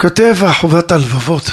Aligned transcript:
כותב 0.00 0.36
החובת 0.42 0.92
הלבבות, 0.92 1.50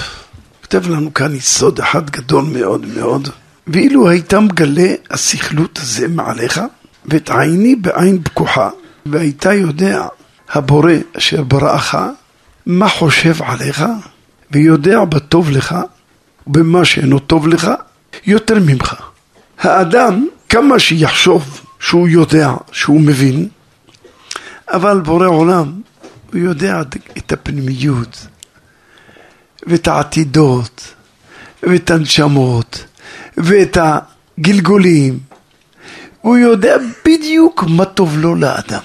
כותב 0.61 0.89
לנו 0.89 1.13
כאן 1.13 1.35
יסוד 1.35 1.79
אחד 1.79 2.09
גדול 2.09 2.45
מאוד 2.45 2.85
מאוד, 2.85 3.29
ואילו 3.67 4.09
היית 4.09 4.33
מגלה 4.33 4.93
הסכלות 5.11 5.79
הזה 5.81 6.07
מעליך, 6.07 6.61
ותעייני 7.05 7.75
בעין 7.75 8.23
פקוחה, 8.23 8.69
והיית 9.05 9.45
יודע 9.45 10.07
הבורא 10.49 10.93
אשר 11.17 11.43
בראך, 11.43 11.97
מה 12.65 12.89
חושב 12.89 13.35
עליך, 13.43 13.85
ויודע 14.51 15.05
בטוב 15.05 15.49
לך, 15.49 15.75
ובמה 16.47 16.85
שאינו 16.85 17.19
טוב 17.19 17.47
לך, 17.47 17.71
יותר 18.25 18.59
ממך. 18.59 18.95
האדם, 19.59 20.27
כמה 20.49 20.79
שיחשוב 20.79 21.61
שהוא 21.79 22.07
יודע, 22.07 22.53
שהוא 22.71 23.01
מבין, 23.01 23.47
אבל 24.67 24.99
בורא 24.99 25.27
עולם, 25.27 25.71
הוא 26.33 26.41
יודע 26.41 26.81
את 27.17 27.31
הפנימיות, 27.31 28.27
ואת 29.67 29.87
העתידות, 29.87 30.93
ואת 31.63 31.91
הנשמות, 31.91 32.85
ואת 33.37 33.77
הגלגולים. 33.81 35.19
הוא 36.21 36.37
יודע 36.37 36.75
בדיוק 37.05 37.63
מה 37.63 37.85
טוב 37.85 38.17
לו 38.17 38.35
לאדם. 38.35 38.83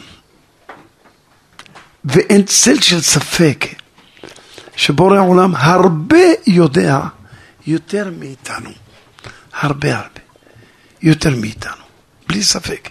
ואין 2.04 2.42
צל 2.42 2.80
של 2.80 3.00
ספק 3.00 3.64
שבורא 4.76 5.20
עולם 5.20 5.54
הרבה 5.56 6.24
יודע 6.46 7.00
יותר 7.66 8.10
מאיתנו. 8.18 8.70
הרבה 9.52 9.96
הרבה. 9.96 10.20
יותר 11.02 11.36
מאיתנו. 11.36 11.82
בלי 12.28 12.42
ספק. 12.42 12.88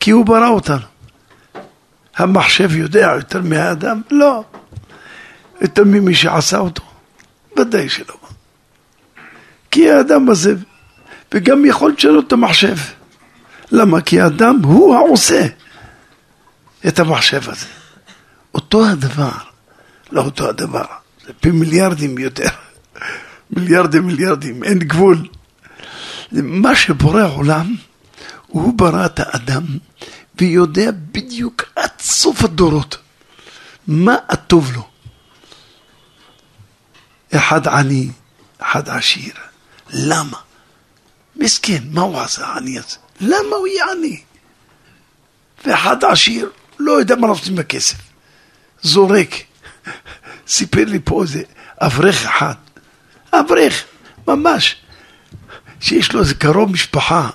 כי 0.00 0.10
הוא 0.10 0.26
ברא 0.26 0.48
אותנו. 0.48 0.86
המחשב 2.16 2.76
יודע 2.76 3.12
יותר 3.16 3.42
מהאדם? 3.42 4.00
לא. 4.10 4.44
יותר 5.62 5.84
ממי 5.84 6.14
שעשה 6.14 6.58
אותו? 6.58 6.82
ודאי 7.58 7.88
שלא. 7.88 8.14
כי 9.70 9.90
האדם 9.90 10.28
הזה, 10.28 10.54
וגם 11.34 11.64
יכול 11.64 11.92
לשנות 11.96 12.26
את 12.26 12.32
המחשב. 12.32 12.76
למה? 13.70 14.00
כי 14.00 14.20
האדם 14.20 14.58
הוא 14.64 14.94
העושה 14.94 15.46
את 16.88 16.98
המחשב 16.98 17.50
הזה. 17.50 17.66
אותו 18.54 18.86
הדבר, 18.86 19.32
לא 20.12 20.20
אותו 20.20 20.48
הדבר, 20.48 20.84
זה 21.26 21.32
פי 21.40 21.50
מיליארדים 21.50 22.18
יותר. 22.18 22.48
מיליארדים 23.56 24.06
מיליארדים, 24.06 24.64
אין 24.64 24.78
גבול. 24.78 25.28
מה 26.32 26.76
שבורא 26.76 27.22
עולם, 27.22 27.74
הוא 28.46 28.74
ברא 28.78 29.06
את 29.06 29.20
האדם 29.20 29.62
ויודע 30.40 30.90
בדיוק 31.12 31.64
עד 31.76 31.90
סוף 32.00 32.44
הדורות 32.44 32.96
מה 33.86 34.16
הטוב 34.28 34.72
לו. 34.74 34.91
אחד 37.36 37.68
עני, 37.68 38.08
אחד 38.58 38.88
עשיר. 38.88 39.34
למה? 39.90 40.38
מסכן, 41.36 41.82
מה 41.90 42.00
הוא 42.00 42.20
עשה 42.20 42.46
העני 42.46 42.78
הזה? 42.78 42.96
למה 43.20 43.56
הוא 43.56 43.66
יהיה 43.66 43.84
עני? 43.92 44.20
ואחד 45.64 46.04
עשיר, 46.04 46.50
לא 46.78 46.92
יודע 46.92 47.16
מה 47.16 47.28
רוצים 47.28 47.56
בכסף. 47.56 47.96
זורק. 48.82 49.28
סיפר 50.48 50.84
לי 50.84 50.98
פה 51.04 51.22
איזה 51.22 51.42
אברך 51.80 52.24
אחד. 52.26 52.54
אברך, 53.32 53.84
ממש. 54.28 54.76
שיש 55.80 56.12
לו 56.12 56.20
איזה 56.20 56.34
קרוב 56.34 56.72
משפחה. 56.72 57.30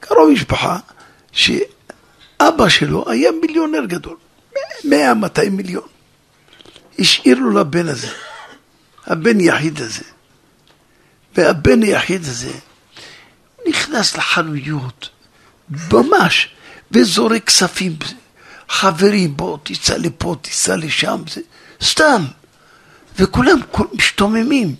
קרוב 0.00 0.30
משפחה, 0.30 0.78
שאבא 1.32 2.68
שלו 2.68 3.10
היה 3.10 3.30
מיליונר 3.40 3.84
גדול. 3.86 4.16
100-200 4.84 4.90
מיליון. 5.50 5.86
השאיר 6.98 7.38
לו 7.38 7.50
לבן 7.50 7.88
הזה. 7.88 8.08
הבן 9.06 9.40
יחיד 9.40 9.80
הזה. 9.80 10.04
והבן 11.36 11.82
היחיד 11.82 12.20
הזה 12.20 12.52
נכנס 13.68 14.16
לחנויות, 14.16 15.08
ממש, 15.92 16.48
וזורק 16.92 17.44
כספים. 17.44 17.96
חברים, 18.68 19.36
בוא, 19.36 19.58
תיסע 19.62 19.98
לפה, 19.98 20.36
תיסע 20.42 20.76
לשם, 20.76 21.22
זה 21.30 21.40
סתם. 21.82 22.24
וכולם 23.18 23.60
משתוממים. 23.92 24.74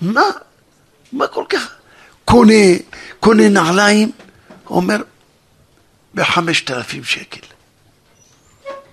מה, 0.00 0.22
מה 1.12 1.26
כל 1.26 1.44
כך? 1.48 1.74
קונה, 2.24 2.64
קונה 3.20 3.48
נעליים, 3.48 4.12
אומר, 4.66 5.02
בחמשת 6.14 6.70
אלפים 6.70 7.04
שקל. 7.04 7.46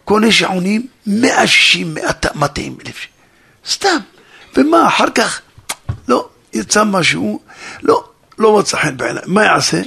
קונה 0.05 0.31
שעונים, 0.31 0.87
מאה 1.05 1.47
שישים, 1.47 1.95
מאתיים 2.35 2.77
אלף 2.85 2.97
שקל. 2.97 3.11
סתם. 3.65 3.99
ומה, 4.55 4.87
אחר 4.87 5.09
כך, 5.09 5.41
לא, 6.07 6.29
יצא 6.53 6.83
משהו, 6.83 7.41
לא, 7.81 8.09
לא 8.37 8.59
מצא 8.59 8.77
חן 8.77 8.97
בעיניי, 8.97 9.23
מה 9.25 9.43
יעשה? 9.43 9.81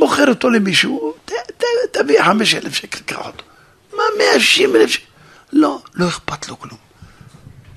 מוכר 0.00 0.28
אותו 0.28 0.50
למישהו, 0.50 1.14
ת, 1.24 1.32
ת, 1.32 1.64
תביא 1.92 2.22
חמש 2.22 2.54
אלף 2.54 2.74
שקל, 2.74 2.98
קח 2.98 3.26
אותו. 3.26 3.44
מה, 3.92 4.02
מאה 4.18 4.40
שישים 4.40 4.76
אלף 4.76 4.90
שקל? 4.90 5.04
לא, 5.52 5.82
לא 5.94 6.08
אכפת 6.08 6.48
לו 6.48 6.58
כלום. 6.58 6.78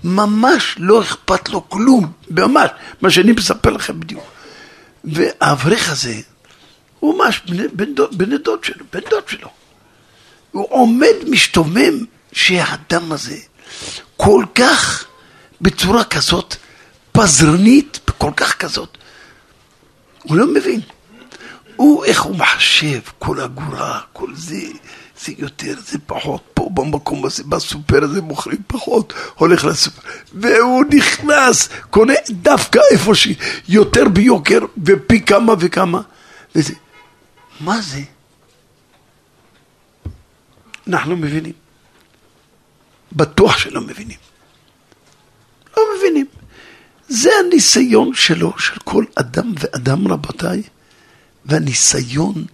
ממש 0.03 0.75
לא 0.79 1.01
אכפת 1.01 1.49
לו 1.49 1.69
כלום, 1.69 2.11
ממש, 2.29 2.69
מה 3.01 3.09
שאני 3.09 3.31
מספר 3.31 3.69
לכם 3.69 3.99
בדיוק. 3.99 4.23
והאברך 5.03 5.91
הזה, 5.91 6.15
הוא 6.99 7.17
ממש 7.17 7.41
בן 7.71 7.95
בן 8.11 8.37
דוד 8.37 8.63
שלו, 8.63 8.85
בן 8.93 8.99
דוד 9.09 9.27
שלו. 9.27 9.47
הוא 10.51 10.67
עומד 10.69 11.15
משתומם 11.29 12.05
שהאדם 12.31 13.11
הזה 13.11 13.37
כל 14.17 14.45
כך, 14.55 15.05
בצורה 15.61 16.03
כזאת, 16.03 16.55
פזרנית, 17.11 17.99
כל 18.17 18.31
כך 18.35 18.57
כזאת. 18.57 18.97
הוא 20.23 20.37
לא 20.37 20.47
מבין. 20.47 20.81
הוא, 21.75 22.05
איך 22.05 22.21
הוא 22.21 22.35
מחשב, 22.35 22.99
כל 23.19 23.41
אגורה, 23.41 23.99
כל 24.13 24.35
זה, 24.35 24.61
זה 25.21 25.33
יותר, 25.37 25.73
זה 25.85 25.97
פחות, 26.05 26.43
פה 26.53 26.69
במקום 26.73 27.25
הזה, 27.25 27.43
בסופר 27.43 28.03
הזה 28.03 28.21
מוכרים 28.21 28.61
פחות, 28.67 29.13
הולך 29.35 29.65
לסופר, 29.65 30.01
והוא 30.33 30.83
נכנס, 30.89 31.69
קונה 31.89 32.13
דווקא 32.29 32.79
איפה 32.91 33.11
שיותר 33.15 34.09
ביוקר, 34.13 34.59
ופי 34.85 35.21
כמה 35.21 35.53
וכמה, 35.59 36.01
וזה. 36.55 36.73
מה 37.59 37.81
זה? 37.81 38.01
אנחנו 40.87 41.17
מבינים. 41.17 41.53
בטוח 43.11 43.57
שלא 43.57 43.81
מבינים. 43.81 44.30
לא 45.77 45.83
מבינים. 45.97 46.25
זה 47.07 47.29
הניסיון 47.39 48.13
שלו, 48.13 48.59
של 48.59 48.79
כל 48.83 49.05
אדם 49.15 49.53
ואדם, 49.59 50.07
רבותיי, 50.07 50.63
והניסיון, 51.45 52.45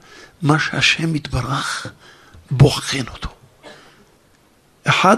מה 0.41 0.59
שהשם 0.59 1.16
יתברך, 1.16 1.88
בוחן 2.51 3.07
אותו. 3.13 3.29
אחד, 4.83 5.17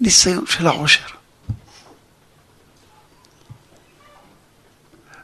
ניסיון 0.00 0.46
של 0.46 0.66
העושר. 0.66 1.16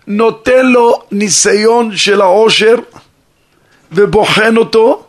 נותן 0.06 0.66
לו 0.66 1.02
ניסיון 1.12 1.96
של 1.96 2.20
העושר 2.20 2.74
ובוחן 3.92 4.56
אותו 4.56 5.06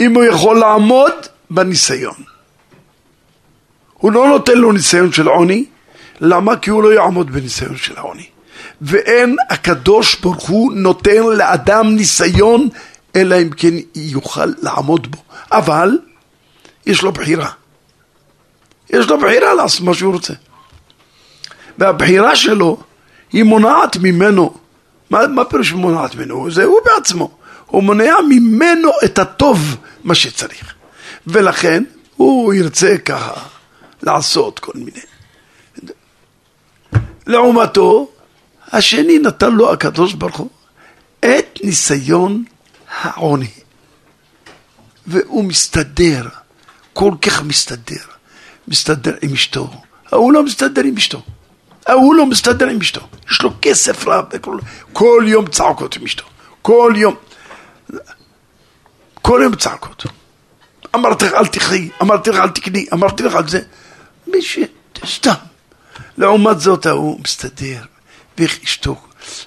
אם 0.00 0.14
הוא 0.14 0.24
יכול 0.24 0.58
לעמוד 0.58 1.12
בניסיון. 1.50 2.14
הוא 3.94 4.12
לא 4.12 4.28
נותן 4.28 4.58
לו 4.58 4.72
ניסיון 4.72 5.12
של 5.12 5.28
עוני, 5.28 5.64
למה? 6.20 6.56
כי 6.56 6.70
הוא 6.70 6.82
לא 6.82 6.94
יעמוד 6.94 7.30
בניסיון 7.30 7.76
של 7.76 7.96
העוני. 7.96 8.26
ואין 8.80 9.36
הקדוש 9.50 10.14
ברוך 10.14 10.48
הוא 10.48 10.72
נותן 10.72 11.22
לאדם 11.22 11.96
ניסיון 11.96 12.68
אלא 13.16 13.42
אם 13.42 13.50
כן 13.50 13.74
יוכל 13.94 14.52
לעמוד 14.62 15.10
בו. 15.10 15.18
אבל 15.52 15.98
יש 16.86 17.02
לו 17.02 17.12
בחירה. 17.12 17.50
יש 18.90 19.08
לו 19.08 19.18
בחירה 19.18 19.54
לעשות 19.54 19.80
מה 19.80 19.94
שהוא 19.94 20.12
רוצה. 20.12 20.34
והבחירה 21.78 22.36
שלו 22.36 22.78
היא 23.32 23.44
מונעת 23.44 23.96
ממנו, 23.96 24.54
מה, 25.10 25.26
מה 25.26 25.44
פירוש 25.44 25.72
מונעת 25.72 26.14
ממנו? 26.14 26.50
זה 26.50 26.64
הוא 26.64 26.78
בעצמו. 26.84 27.30
הוא 27.66 27.82
מונע 27.82 28.14
ממנו 28.28 28.90
את 29.04 29.18
הטוב, 29.18 29.76
מה 30.04 30.14
שצריך. 30.14 30.74
ולכן 31.26 31.84
הוא 32.16 32.54
ירצה 32.54 32.98
ככה 33.04 33.40
לעשות 34.02 34.58
כל 34.58 34.72
מיני. 34.74 35.00
לעומתו, 37.26 38.08
השני 38.72 39.18
נתן 39.18 39.52
לו 39.52 39.72
הקדוש 39.72 40.14
ברוך 40.14 40.36
הוא 40.36 40.48
את 41.20 41.58
ניסיון 41.64 42.44
העוני. 43.02 43.50
והוא 45.06 45.44
מסתדר, 45.44 46.28
כל 46.92 47.12
כך 47.22 47.42
מסתדר. 47.42 48.04
מסתדר 48.68 49.14
עם 49.22 49.32
אשתו. 49.32 49.70
ההוא 50.12 50.32
לא 50.32 50.42
מסתדר 50.42 50.82
עם 50.82 50.96
אשתו. 50.96 51.22
ההוא 51.86 52.14
לא 52.14 52.26
מסתדר 52.26 52.68
עם 52.68 52.80
אשתו. 52.80 53.00
יש 53.30 53.42
לו 53.42 53.50
כסף 53.62 54.08
רב, 54.08 54.38
כל, 54.38 54.58
כל 54.92 55.24
יום 55.26 55.46
צעקות 55.46 55.96
עם 55.96 56.04
אשתו. 56.04 56.24
כל 56.62 56.94
יום. 56.96 57.14
כל 59.22 59.40
יום 59.44 59.56
צעקות. 59.56 60.06
אמרתי 60.94 61.24
לך 61.24 61.32
אל 61.34 61.46
תחי, 61.46 61.88
אמרתי 62.02 62.30
לך 62.30 62.38
אל 62.38 62.48
תקני, 62.48 62.86
אמרתי 62.92 63.22
לך 63.22 63.34
על 63.34 63.48
זה. 63.48 63.60
מי 64.26 64.42
ש... 64.42 64.58
סתם. 65.06 65.32
לעומת 66.18 66.60
זאת 66.60 66.86
ההוא 66.86 67.20
מסתדר, 67.20 67.82
ואיך 68.38 68.58
אשתו 68.64 68.96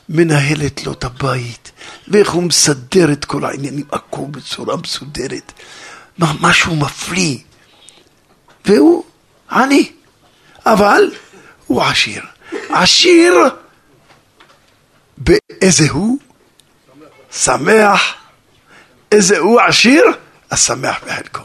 מנהלת 0.10 0.86
לו 0.86 0.92
את 0.92 1.04
הבית, 1.04 1.72
ואיך 2.08 2.32
הוא 2.32 2.44
מסדר 2.44 3.12
את 3.12 3.26
כל 3.26 3.46
העניינים, 3.46 3.86
הכל 3.92 4.26
בצורה 4.32 4.76
מסודרת. 4.78 5.52
מה, 6.18 6.34
משהו 6.42 6.76
מפליא. 6.76 7.38
והוא 8.66 9.04
עני, 9.52 9.92
אבל 10.66 11.12
הוא 11.68 11.84
עשיר. 11.84 12.22
עשיר 12.70 13.34
באיזה 15.18 15.90
הוא? 15.92 16.18
שמח. 17.32 18.14
איזה 19.12 19.38
הוא 19.38 19.62
עשיר? 19.62 20.04
השמח 20.52 21.00
בחלקו. 21.08 21.42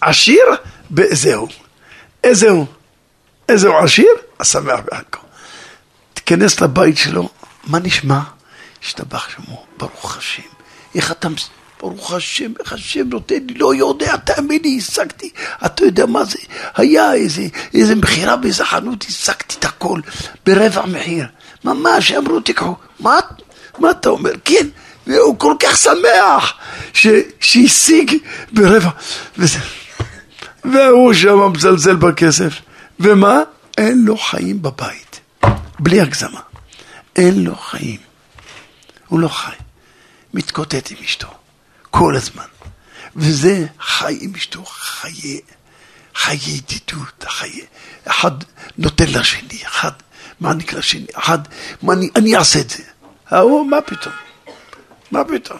עשיר 0.00 0.44
באיזה 0.90 1.34
הוא. 1.34 1.48
איזה 2.24 2.50
הוא? 2.50 2.66
איזה 3.50 3.68
הוא 3.68 3.78
עשיר? 3.78 4.14
השמח 4.40 4.80
בחלקו. 4.86 5.20
תיכנס 6.14 6.60
לבית 6.60 6.98
שלו, 6.98 7.28
מה 7.64 7.78
נשמע? 7.78 8.20
השתבח 8.82 9.28
שמו, 9.28 9.64
ברוך 9.78 10.16
השם. 10.16 10.42
איך 10.94 11.12
אתה... 11.12 11.28
ברוך 11.80 12.12
השם, 12.12 12.52
איך 12.60 12.72
השם 12.72 13.08
נותן 13.08 13.38
לי, 13.48 13.54
לא 13.54 13.74
יודע, 13.74 14.16
תאמין 14.16 14.62
לי, 14.62 14.78
השגתי, 14.78 15.30
אתה 15.66 15.84
יודע 15.84 16.06
מה 16.06 16.24
זה, 16.24 16.38
היה 16.76 17.14
איזה, 17.14 17.42
איזה 17.74 17.94
מכירה 17.94 18.36
באיזה 18.36 18.64
חנות, 18.64 19.04
השגתי 19.08 19.54
את 19.58 19.64
הכל 19.64 20.00
ברבע 20.46 20.86
מחיר, 20.86 21.26
ממש, 21.64 22.12
אמרו 22.12 22.40
תיקחו, 22.40 22.74
מה, 23.00 23.18
מה 23.78 23.90
אתה 23.90 24.08
אומר? 24.08 24.30
כן, 24.44 24.66
והוא 25.06 25.38
כל 25.38 25.54
כך 25.62 25.76
שמח 25.76 26.54
שהשיג 27.40 28.16
ברבע, 28.52 28.90
וזה, 29.38 29.58
והוא 30.64 31.12
שם 31.12 31.52
מזלזל 31.54 31.96
בכסף, 31.96 32.52
ומה? 33.00 33.40
אין 33.78 34.04
לו 34.04 34.18
חיים 34.18 34.62
בבית, 34.62 35.20
בלי 35.78 36.00
הגזמה, 36.00 36.40
אין 37.16 37.44
לו 37.44 37.56
חיים, 37.56 38.00
הוא 39.08 39.20
לא 39.20 39.28
חי, 39.28 39.56
מתקוטט 40.34 40.90
עם 40.90 40.96
אשתו. 41.04 41.28
כל 41.90 42.16
הזמן. 42.16 42.44
וזה 43.16 43.66
חי 43.80 44.18
עם 44.20 44.32
אשתו, 44.36 44.64
חיי, 44.64 45.40
חיי 46.14 46.38
ידידות, 46.46 47.24
חיי, 47.28 47.60
אחד 48.04 48.30
נותן 48.78 49.04
לשני, 49.08 49.58
אחד 49.66 49.90
מעניק 50.40 50.72
לשני, 50.72 51.06
אחד, 51.14 51.38
מה 51.82 51.92
אני, 51.92 52.10
אני 52.16 52.36
אעשה 52.36 52.60
את 52.60 52.70
זה. 52.70 52.82
ההוא, 53.30 53.66
מה 53.66 53.80
פתאום? 53.80 54.14
מה 55.10 55.24
פתאום? 55.24 55.58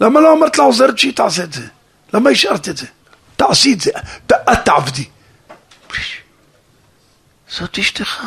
למה 0.00 0.20
לא 0.20 0.32
אמרת 0.32 0.58
לעוזרת 0.58 0.98
שהיא 0.98 1.12
תעשה 1.12 1.44
את 1.44 1.52
זה? 1.52 1.66
למה 2.14 2.30
השארת 2.30 2.68
את 2.68 2.76
זה? 2.76 2.86
תעשי 3.36 3.72
את 3.72 3.80
זה, 3.80 3.90
את 4.26 4.58
תעבדי. 4.64 5.04
זאת 7.50 7.78
אשתך, 7.78 8.22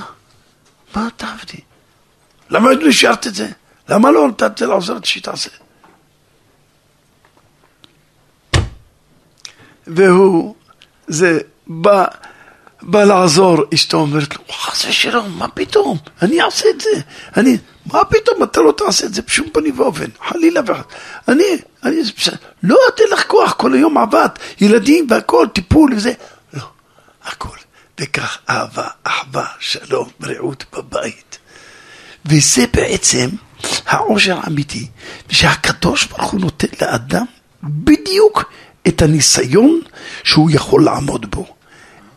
מה 0.96 1.08
תעבדי? 1.18 1.60
למה 2.50 2.72
לא 2.72 2.88
השארת 2.88 3.28
את 3.28 3.36
זה? 3.36 3.48
למה 3.90 4.12
לא 4.12 4.28
נתת 4.28 4.62
לעוזרת 4.62 5.06
שהיא 5.06 5.24
תעשה? 5.24 5.50
והוא, 9.88 10.56
זה 11.08 11.40
בא, 11.68 12.06
בא 12.82 13.04
לעזור, 13.04 13.58
אשתו 13.74 13.98
אומרת 13.98 14.36
לו, 14.36 14.42
חס 14.52 14.86
ושלום, 14.86 15.40
מה 15.40 15.48
פתאום? 15.48 15.98
אני 16.22 16.42
אעשה 16.42 16.70
את 16.70 16.82
זה. 16.82 16.90
אני, 17.38 17.58
מה 17.86 18.06
פתאום, 18.06 18.44
אתה 18.44 18.62
לא 18.62 18.74
תעשה 18.78 19.06
את 19.06 19.14
זה 19.14 19.22
בשום 19.22 19.50
פנים 19.54 19.80
ואופן, 19.80 20.06
חלילה 20.28 20.62
וחס. 20.68 20.84
אני, 21.28 21.44
אני, 21.84 22.02
לא 22.64 22.78
אתן 22.96 23.04
לך 23.12 23.28
כוח, 23.28 23.54
כל 23.54 23.74
היום 23.74 23.98
עבד, 23.98 24.30
ילדים 24.62 25.08
והכל, 25.10 25.48
טיפול 25.54 25.94
וזה. 25.94 26.14
לא, 26.54 26.64
הכל. 27.24 27.58
וכך 28.02 28.38
אהבה, 28.50 28.88
אחווה, 29.04 29.46
שלום, 29.60 30.10
רעות 30.24 30.66
בבית. 30.74 31.38
וזה 32.26 32.66
בעצם 32.74 33.30
העושר 33.86 34.40
האמיתי, 34.44 34.88
שהקדוש 35.30 36.06
ברוך 36.06 36.32
הוא 36.32 36.42
נותן 36.42 36.68
לאדם 36.82 37.26
בדיוק 37.64 38.52
את 38.88 39.02
הניסיון 39.02 39.82
שהוא 40.24 40.52
יכול 40.52 40.84
לעמוד 40.84 41.32
בו. 41.32 41.56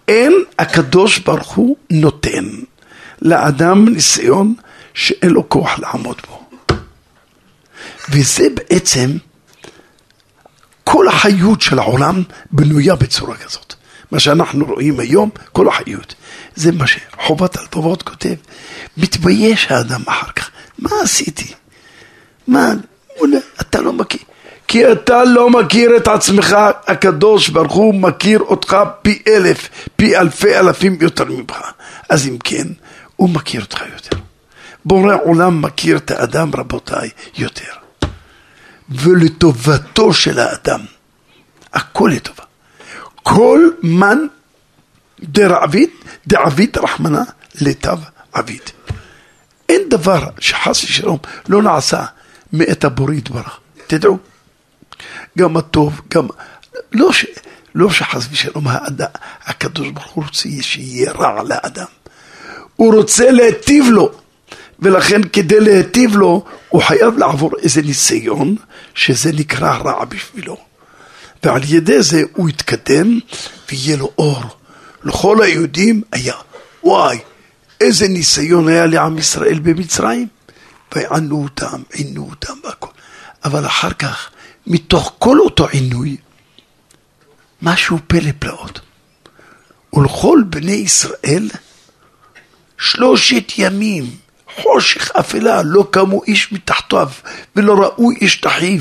אין 0.09 0.33
הקדוש 0.59 1.19
ברוך 1.19 1.53
הוא 1.53 1.77
נותן 1.91 2.45
לאדם 3.23 3.89
ניסיון 3.89 4.55
שאין 4.95 5.31
לו 5.31 5.49
כוח 5.49 5.79
לעמוד 5.79 6.21
בו. 6.29 6.45
וזה 8.11 8.47
בעצם, 8.55 9.11
כל 10.85 11.09
החיות 11.09 11.63
של 11.63 11.79
העולם 11.79 12.23
בנויה 12.51 12.95
בצורה 12.95 13.37
כזאת. 13.37 13.75
מה 14.11 14.21
שאנחנו 14.21 14.65
רואים 14.65 15.01
היום, 15.01 15.31
כל 15.53 15.69
החיות. 15.69 16.15
זה 16.55 16.73
מה 16.73 16.85
שחובת 16.87 17.57
הלבבות 17.57 18.03
כותב. 18.03 18.35
מתבייש 18.97 19.67
האדם 19.71 20.01
אחר 20.07 20.33
כך. 20.33 20.51
מה 20.79 20.91
עשיתי? 21.03 21.53
מה, 22.47 22.73
אתה 23.61 23.81
לא 23.81 23.93
מכיר. 23.93 24.21
כי 24.69 24.93
אתה 24.93 25.25
לא 25.25 25.51
מכיר 25.51 25.97
את 25.97 26.09
עצמך, 26.09 26.57
הקדוש 26.87 27.49
ברוך 27.49 27.73
הוא 27.73 27.95
מכיר 27.95 28.41
אותך 28.41 28.77
פי 29.03 29.23
אלף, 29.29 29.69
פי 29.97 30.17
אלפי 30.17 30.59
אלפים 30.59 30.99
יותר 31.01 31.25
ממך. 31.25 31.57
אז 32.09 32.27
אם 32.29 32.39
כן, 32.45 32.67
הוא 33.17 33.31
מכיר 33.31 33.63
אותך 33.63 33.83
יותר. 33.93 34.17
בורא 34.85 35.15
עולם 35.25 35.63
מכיר 35.63 35.97
את 35.97 36.11
האדם, 36.11 36.51
רבותיי, 36.55 37.11
יותר. 37.39 37.73
ולטובתו 38.89 40.13
של 40.13 40.39
האדם, 40.39 40.81
הכל 41.73 42.11
לטובה. 42.15 42.43
כל 43.25 43.71
מן 43.83 44.19
דרעבית, 45.21 46.05
דעבית 46.27 46.79
רחמנה, 46.79 47.23
לטב 47.61 47.99
עביד. 48.33 48.63
אין 49.69 49.83
דבר 49.89 50.27
שחס 50.39 50.85
ושלום 50.85 51.19
לא 51.49 51.63
נעשה 51.63 52.05
מאת 52.53 52.85
הבורא 52.85 53.13
יתברך. 53.13 53.59
תדעו. 53.87 54.19
גם 55.39 55.57
הטוב, 55.57 56.01
גם... 56.11 56.27
לא, 56.93 57.13
ש... 57.13 57.27
לא 57.75 57.91
שחס 57.91 58.27
ושלום 58.31 58.69
האדם, 58.69 59.09
הקדוש 59.45 59.89
ברוך 59.89 60.13
הוא 60.13 60.25
רוצה 60.25 60.49
שיהיה 60.61 61.13
רע 61.13 61.43
לאדם. 61.43 61.87
הוא 62.77 62.95
רוצה 62.95 63.31
להיטיב 63.31 63.85
לו, 63.89 64.13
ולכן 64.79 65.21
כדי 65.33 65.61
להיטיב 65.61 66.17
לו, 66.17 66.45
הוא 66.69 66.83
חייב 66.83 67.19
לעבור 67.19 67.51
איזה 67.63 67.83
ניסיון, 67.83 68.57
שזה 68.95 69.33
נקרא 69.33 69.77
רע 69.77 70.05
בשבילו. 70.05 70.57
ועל 71.45 71.63
ידי 71.65 72.03
זה 72.03 72.23
הוא 72.33 72.49
יתקדם 72.49 73.19
ויהיה 73.71 73.97
לו 73.97 74.11
אור. 74.19 74.43
לכל 75.05 75.43
היהודים 75.43 76.03
היה, 76.13 76.35
וואי, 76.85 77.19
איזה 77.81 78.09
ניסיון 78.09 78.69
היה 78.69 78.87
לעם 78.87 79.19
ישראל 79.19 79.59
במצרים, 79.59 80.29
ויענו 80.95 81.43
אותם, 81.43 81.83
עינו 81.93 82.29
אותם 82.31 82.53
והכל. 82.65 82.91
אבל 83.45 83.67
אחר 83.67 83.91
כך 83.91 84.31
מתוך 84.67 85.15
כל 85.19 85.41
אותו 85.41 85.69
עינוי, 85.69 86.17
משהו 87.63 87.99
פלא 88.07 88.31
פלאות. 88.39 88.81
ולכל 89.93 90.43
בני 90.47 90.73
ישראל 90.73 91.51
שלושת 92.79 93.53
ימים, 93.59 94.11
חושך 94.63 95.11
אפלה, 95.17 95.63
לא 95.63 95.89
קמו 95.91 96.23
איש 96.25 96.53
מתחתיו, 96.53 97.11
ולא 97.57 97.75
ראו 97.75 98.11
איש 98.11 98.37
תחיו. 98.37 98.81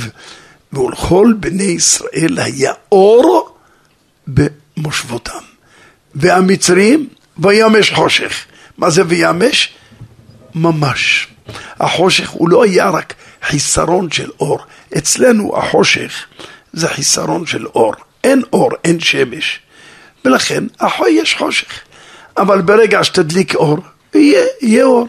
ולכל 0.74 1.34
בני 1.40 1.64
ישראל 1.64 2.40
היה 2.40 2.74
אור 2.92 3.58
במושבותם. 4.28 5.44
והמצרים, 6.16 7.08
וימש 7.38 7.92
חושך. 7.92 8.46
מה 8.78 8.90
זה 8.90 9.02
וימש? 9.08 9.74
ממש. 10.56 11.28
החושך 11.80 12.30
הוא 12.30 12.50
לא 12.50 12.64
היה 12.64 12.90
רק 12.90 13.14
חיסרון 13.44 14.12
של 14.12 14.30
אור. 14.40 14.60
אצלנו 14.98 15.58
החושך 15.58 16.26
זה 16.74 16.88
חיסרון 16.88 17.46
של 17.46 17.68
אור. 17.68 17.94
אין 18.24 18.42
אור, 18.54 18.72
אין 18.84 19.00
שמש. 19.00 19.60
ולכן 20.26 20.64
יש 21.10 21.36
חושך. 21.36 21.80
אבל 22.38 22.62
ברגע 22.62 23.04
שתדליק 23.04 23.56
אור, 23.56 23.78
יהיה, 24.16 24.46
יהיה 24.62 24.84
אור. 24.84 25.08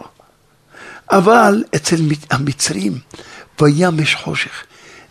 אבל 1.11 1.65
אצל 1.75 1.97
המצרים, 2.31 2.99
וימש 3.61 4.15
חושך. 4.15 4.65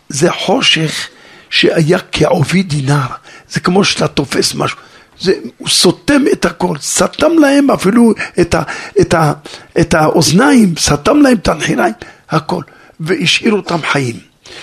זה 0.08 0.32
חושך 0.32 1.08
שהיה 1.50 1.98
כעובי 2.12 2.62
דינר. 2.62 3.06
זה 3.50 3.60
כמו 3.60 3.84
שאתה 3.84 4.08
תופס 4.08 4.54
משהו. 4.54 4.78
זה, 5.20 5.32
הוא 5.58 5.68
סותם 5.68 6.22
את 6.32 6.44
הכל, 6.44 6.78
סתם 6.78 7.32
להם 7.40 7.70
אפילו 7.70 8.12
את, 8.40 8.54
ה, 8.54 8.62
את, 9.00 9.14
ה, 9.14 9.32
את 9.80 9.94
האוזניים, 9.94 10.74
סתם 10.78 11.20
להם 11.20 11.36
את 11.36 11.48
הנחיריים, 11.48 11.94
הכל, 12.30 12.62
והשאיר 13.00 13.52
אותם 13.52 13.78
חיים. 13.82 14.18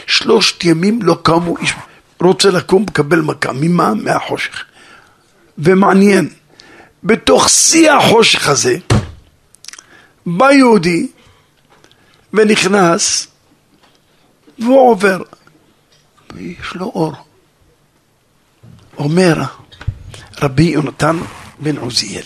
שלושת 0.08 0.64
ימים 0.64 1.02
לא 1.02 1.18
קמו 1.24 1.58
איש, 1.58 1.74
רוצה 2.22 2.52
לקום, 2.52 2.84
מקבל 2.84 3.22
מכה, 3.22 3.52
ממה? 3.54 3.94
מהחושך. 3.94 4.64
ומעניין, 5.58 6.30
בתוך 7.04 7.50
שיא 7.50 7.92
החושך 7.92 8.48
הזה, 8.48 8.78
בא 10.26 10.52
יהודי 10.52 11.08
ונכנס 12.34 13.28
והוא 14.62 14.92
עובר, 14.92 15.22
ויש 16.34 16.76
לו 16.76 16.86
אור. 16.86 17.14
אומר 18.98 19.36
רבי 20.42 20.64
יונתן 20.64 21.18
בן 21.60 21.78
עוזיאל, 21.78 22.24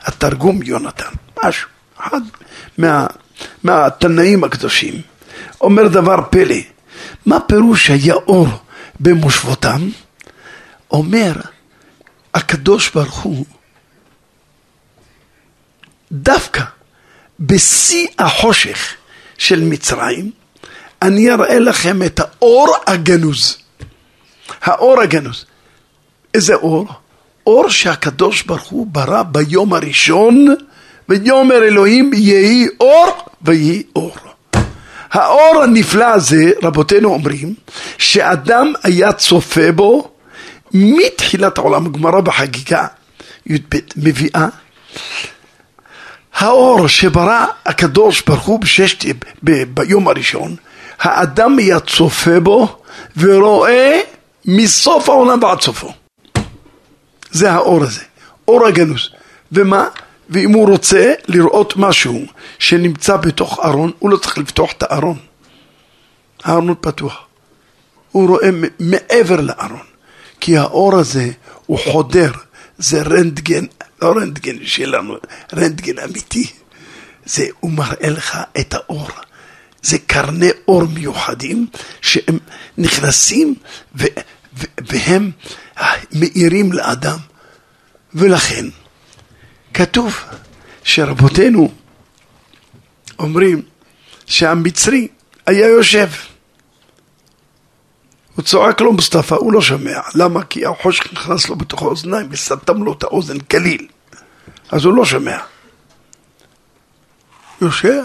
התרגום 0.00 0.62
יונתן, 0.62 1.12
משהו, 1.44 1.68
אחד 1.96 2.20
מה, 2.78 3.06
מהתנאים 3.62 4.44
הקדושים, 4.44 5.00
אומר 5.60 5.88
דבר 5.88 6.16
פלא, 6.30 6.56
מה 7.26 7.40
פירוש 7.40 7.90
היה 7.90 8.14
אור 8.14 8.48
במושבותם? 9.00 9.88
אומר 10.90 11.32
הקדוש 12.34 12.90
ברוך 12.90 13.18
הוא, 13.20 13.46
דווקא 16.12 16.62
בשיא 17.40 18.06
החושך 18.18 18.94
של 19.38 19.64
מצרים, 19.64 20.30
אני 21.06 21.30
אראה 21.30 21.58
לכם 21.58 22.02
את 22.02 22.20
האור 22.20 22.76
הגנוז. 22.86 23.58
האור 24.62 25.00
הגנוז. 25.00 25.44
איזה 26.34 26.54
אור? 26.54 26.86
אור 27.46 27.68
שהקדוש 27.68 28.42
ברוך 28.42 28.62
הוא 28.62 28.86
ברא 28.86 29.22
ביום 29.22 29.72
הראשון, 29.72 30.54
ויאמר 31.08 31.64
אלוהים 31.64 32.10
יהי 32.14 32.66
אור 32.80 33.10
ויהי 33.42 33.82
אור. 33.96 34.16
האור 35.10 35.62
הנפלא 35.62 36.04
הזה, 36.04 36.50
רבותינו 36.62 37.08
אומרים, 37.08 37.54
שאדם 37.98 38.72
היה 38.82 39.12
צופה 39.12 39.72
בו 39.72 40.10
מתחילת 40.74 41.58
העולם, 41.58 41.86
הגמרא 41.86 42.20
בחגיגה 42.20 42.86
י"ב 43.46 43.76
מביאה 43.96 44.46
האור 46.34 46.88
שברא 46.88 47.46
הקדוש 47.66 48.22
ברוך 48.22 48.46
הוא 48.46 48.60
ביום 49.74 50.08
הראשון, 50.08 50.56
האדם 50.98 51.58
היה 51.58 51.80
צופה 51.80 52.40
בו 52.40 52.78
ורואה 53.16 54.00
מסוף 54.44 55.08
העולם 55.08 55.42
ועד 55.42 55.60
סופו. 55.60 55.92
זה 57.30 57.52
האור 57.52 57.82
הזה, 57.82 58.02
אור 58.48 58.66
הגנוז. 58.66 59.10
ומה? 59.52 59.88
ואם 60.30 60.52
הוא 60.52 60.68
רוצה 60.68 61.12
לראות 61.28 61.76
משהו 61.76 62.24
שנמצא 62.58 63.16
בתוך 63.16 63.60
ארון, 63.64 63.92
הוא 63.98 64.10
לא 64.10 64.16
צריך 64.16 64.38
לפתוח 64.38 64.72
את 64.72 64.82
הארון. 64.82 65.18
הארון 66.44 66.74
פתוח. 66.80 67.26
הוא 68.12 68.28
רואה 68.28 68.48
מעבר 68.80 69.40
לארון. 69.40 69.86
כי 70.40 70.56
האור 70.56 70.96
הזה 70.96 71.30
הוא 71.66 71.78
חודר, 71.78 72.30
זה 72.78 73.02
רנטגן, 73.02 73.64
לא 74.02 74.12
רנטגן 74.12 74.56
שלנו, 74.64 75.14
רנטגן 75.54 75.98
אמיתי. 75.98 76.50
זה, 77.24 77.46
הוא 77.60 77.70
מראה 77.70 78.10
לך 78.10 78.38
את 78.60 78.74
האור. 78.74 79.08
זה 79.86 79.98
קרני 79.98 80.50
אור 80.68 80.84
מיוחדים 80.84 81.66
שהם 82.00 82.38
נכנסים 82.78 83.54
ו, 83.96 84.04
ו, 84.58 84.64
והם 84.78 85.30
מאירים 86.12 86.72
לאדם. 86.72 87.18
ולכן, 88.14 88.66
כתוב 89.74 90.24
שרבותינו 90.84 91.72
אומרים 93.18 93.62
שהמצרי 94.26 95.08
היה 95.46 95.66
יושב. 95.66 96.08
הוא 98.34 98.44
צועק 98.44 98.80
לו 98.80 98.92
מוסטפא, 98.92 99.34
הוא 99.34 99.52
לא 99.52 99.62
שומע. 99.62 100.00
למה? 100.14 100.44
כי 100.44 100.66
החושך 100.66 101.12
נכנס 101.12 101.48
לו 101.48 101.56
בתוך 101.56 101.82
האוזניים 101.82 102.28
וסתם 102.30 102.82
לו 102.82 102.92
את 102.92 103.02
האוזן 103.02 103.38
כליל. 103.38 103.86
אז 104.70 104.84
הוא 104.84 104.94
לא 104.94 105.04
שומע. 105.04 105.38
יושב, 107.60 108.04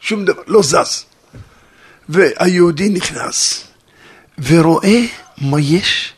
שום 0.00 0.24
דבר, 0.24 0.42
לא 0.46 0.62
זז. 0.62 1.04
והיהודי 2.08 2.88
נכנס 2.88 3.64
ורואה 4.38 5.00
מה 5.38 5.60
יש 5.60 6.12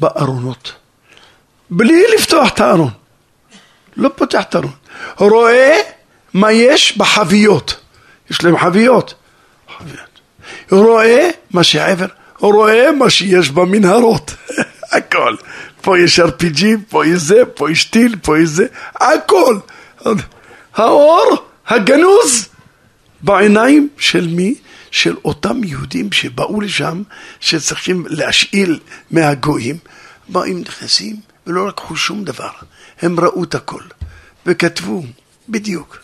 בארונות. 0.00 0.72
בלי 1.70 2.04
לפתוח 2.14 2.48
את 2.48 2.60
הארון. 2.60 2.90
לא 3.96 4.10
פותח 4.16 4.42
את 4.48 4.54
הארון. 4.54 4.72
רואה 5.18 5.80
מה 6.34 6.52
יש 6.52 6.98
בחביות. 6.98 7.80
יש 8.30 8.44
להם 8.44 8.58
חביות. 8.58 9.14
חביות. 9.78 10.20
רואה 10.70 11.30
מה 11.50 11.64
שעבר, 11.64 12.06
רואה 12.38 12.92
מה 12.92 13.10
שיש 13.10 13.50
במנהרות. 13.50 14.34
הכל. 14.92 15.36
פה 15.80 15.98
יש 15.98 16.20
RPG, 16.20 16.64
פה 16.88 17.06
יש 17.06 17.22
זה, 17.22 17.42
פה 17.54 17.70
יש 17.70 17.84
טיל, 17.84 18.16
פה 18.22 18.38
יש 18.38 18.48
זה, 18.48 18.66
הכל. 18.94 19.58
האור 20.74 21.46
הגנוז 21.66 22.48
בעיניים 23.26 23.88
של 23.98 24.28
מי? 24.28 24.54
של 24.90 25.16
אותם 25.24 25.64
יהודים 25.64 26.12
שבאו 26.12 26.60
לשם, 26.60 27.02
שצריכים 27.40 28.06
להשאיל 28.08 28.80
מהגויים, 29.10 29.78
באים, 30.28 30.60
נכנסים, 30.60 31.16
ולא 31.46 31.68
לקחו 31.68 31.96
שום 31.96 32.24
דבר. 32.24 32.50
הם 33.02 33.20
ראו 33.20 33.44
את 33.44 33.54
הכל, 33.54 33.82
וכתבו, 34.46 35.04
בדיוק. 35.48 35.98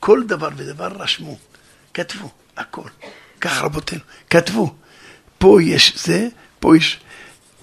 כל 0.00 0.22
דבר 0.26 0.48
ודבר 0.56 0.92
רשמו, 0.98 1.38
כתבו, 1.94 2.30
הכל. 2.56 2.88
כך 3.40 3.62
רבותינו, 3.62 4.02
כתבו. 4.30 4.74
פה 5.38 5.62
יש 5.62 5.92
זה, 5.96 6.28
פה 6.60 6.76
יש 6.76 7.00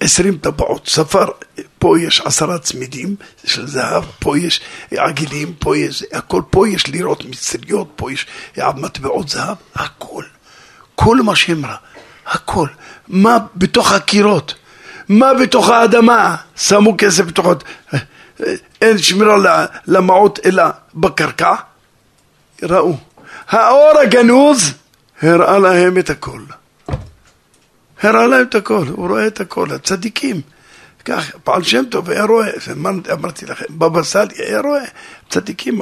עשרים 0.01 0.37
טבעות, 0.37 0.87
ספר, 0.87 1.25
פה 1.79 1.99
יש 1.99 2.21
עשרה 2.21 2.59
צמידים 2.59 3.15
של 3.45 3.67
זהב, 3.67 4.03
פה 4.19 4.37
יש 4.37 4.61
עגילים, 4.97 5.53
פה 5.59 5.77
יש, 5.77 6.03
הכל, 6.13 6.41
פה 6.49 6.69
יש 6.69 6.87
לירות 6.87 7.25
מצריות, 7.25 7.91
פה 7.95 8.11
יש 8.11 8.27
מטבעות 8.57 9.29
זהב, 9.29 9.57
הכל. 9.75 10.23
כל 10.95 11.17
מה 11.21 11.35
שהם 11.35 11.65
ראה, 11.65 11.75
הכל. 12.25 12.67
מה 13.07 13.37
בתוך 13.55 13.91
הקירות, 13.91 14.53
מה 15.09 15.33
בתוך 15.33 15.69
האדמה, 15.69 16.35
שמו 16.55 16.95
כסף 16.97 17.23
בתוך... 17.23 17.47
אין 18.81 18.97
שמירה 18.97 19.65
למעות 19.87 20.39
אלא 20.45 20.63
בקרקע, 20.95 21.55
ראו. 22.63 22.97
האור 23.49 23.99
הגנוז 24.01 24.73
הראה 25.21 25.59
להם 25.59 25.97
את 25.97 26.09
הכל. 26.09 26.41
הראה 28.01 28.27
להם 28.27 28.45
את 28.45 28.55
הכל, 28.55 28.85
הוא 28.87 29.07
רואה 29.07 29.27
את 29.27 29.39
הכל, 29.39 29.71
הצדיקים. 29.71 30.41
כך, 31.05 31.35
פעל 31.43 31.63
שם 31.63 31.83
טוב 31.91 32.09
היה 32.09 32.23
רואה, 32.23 32.49
אמרתי 33.11 33.45
לכם, 33.45 33.65
בבא 33.69 34.03
סאלי 34.03 34.35
היה 34.37 34.59
רואה, 34.59 34.83
צדיקים, 35.29 35.81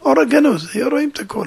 אור 0.00 0.20
הגנוז, 0.20 0.68
היה 0.74 0.86
רואים 0.86 1.08
את 1.08 1.18
הכל. 1.18 1.46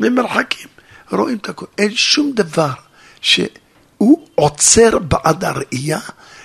ממרחקים, 0.00 0.68
רואים 1.12 1.38
את 1.38 1.48
הכל. 1.48 1.66
אין 1.78 1.94
שום 1.94 2.32
דבר 2.32 2.72
שהוא 3.20 4.26
עוצר 4.34 4.98
בעד 4.98 5.44
הראייה 5.44 6.00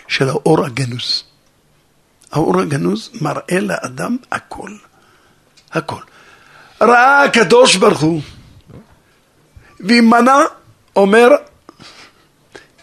של 0.08 0.30
האור 0.30 0.66
הגנוז. 0.66 1.24
האור 2.32 2.60
הגנוז 2.60 3.10
מראה 3.22 3.60
לאדם 3.60 4.18
הכל. 4.32 4.72
הכל. 5.74 6.02
ראה 6.82 7.24
הקדוש 7.24 7.76
ברוך 7.76 8.00
הוא, 8.00 8.22
וימנע, 9.80 10.38
אומר 10.96 11.30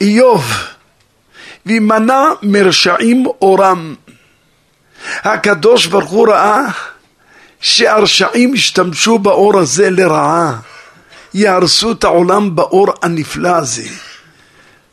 איוב, 0.01 0.53
וימנע 1.67 2.25
מרשעים 2.43 3.27
אורם. 3.43 3.95
הקדוש 5.23 5.87
ברוך 5.87 6.11
הוא 6.11 6.29
ראה 6.29 6.67
שהרשעים 7.61 8.55
ישתמשו 8.55 9.19
באור 9.19 9.59
הזה 9.59 9.91
לרעה, 9.91 10.61
יהרסו 11.35 11.93
את 11.93 12.05
העולם 12.05 12.57
באור 12.57 12.87
הנפלא 13.03 13.57
הזה. 13.57 13.89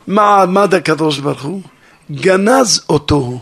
מה 0.06 0.42
עמד 0.42 0.74
הקדוש 0.74 1.18
ברוך 1.18 1.42
הוא? 1.42 1.62
גנז 2.10 2.80
אותו, 2.88 3.40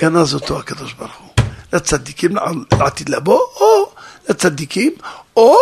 גנז 0.00 0.34
אותו 0.34 0.58
הקדוש 0.58 0.92
ברוך 0.92 1.16
הוא. 1.18 1.30
לצדיקים 1.72 2.36
לעתיד 2.78 3.08
לבוא, 3.08 3.40
או 3.60 3.92
לצדיקים, 4.28 4.92
או 5.36 5.56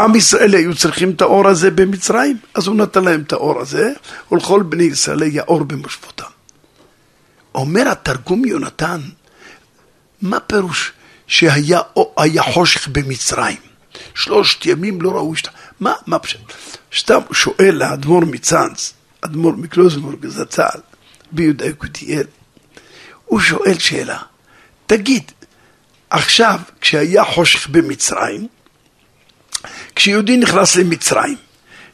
עם 0.00 0.14
ישראל 0.14 0.54
היו 0.54 0.76
צריכים 0.76 1.10
את 1.10 1.20
האור 1.20 1.48
הזה 1.48 1.70
במצרים, 1.70 2.38
אז 2.54 2.66
הוא 2.66 2.76
נתן 2.76 3.04
להם 3.04 3.22
את 3.22 3.32
האור 3.32 3.60
הזה, 3.60 3.92
ולכל 4.32 4.62
בני 4.62 4.84
ישראל 4.84 5.22
היה 5.22 5.42
אור 5.42 5.64
במושבותם. 5.64 6.24
אומר 7.54 7.88
התרגום 7.88 8.44
יונתן, 8.44 9.00
מה 10.22 10.40
פירוש 10.40 10.92
שהיה 11.26 11.80
היה 12.16 12.42
חושך 12.42 12.88
במצרים? 12.88 13.56
שלושת 14.14 14.66
ימים 14.66 15.02
לא 15.02 15.10
ראו 15.10 15.36
שתה. 15.36 15.50
מה, 15.80 15.92
מה 16.06 16.18
פשוט? 16.18 16.52
סתם 16.96 17.20
שואל 17.32 17.82
האדמו"ר 17.82 18.24
מצאנז, 18.24 18.92
אדמו"ר 19.20 19.52
מקלוזנבורג 19.52 20.26
זצ"ל, 20.26 20.80
ביהודה 21.32 21.72
קוטיאל, 21.72 22.26
הוא 23.24 23.40
שואל 23.40 23.78
שאלה, 23.78 24.18
תגיד, 24.86 25.32
עכשיו 26.10 26.60
כשהיה 26.80 27.24
חושך 27.24 27.68
במצרים, 27.68 28.48
כשיהודי 30.00 30.36
נכנס 30.36 30.76
למצרים, 30.76 31.36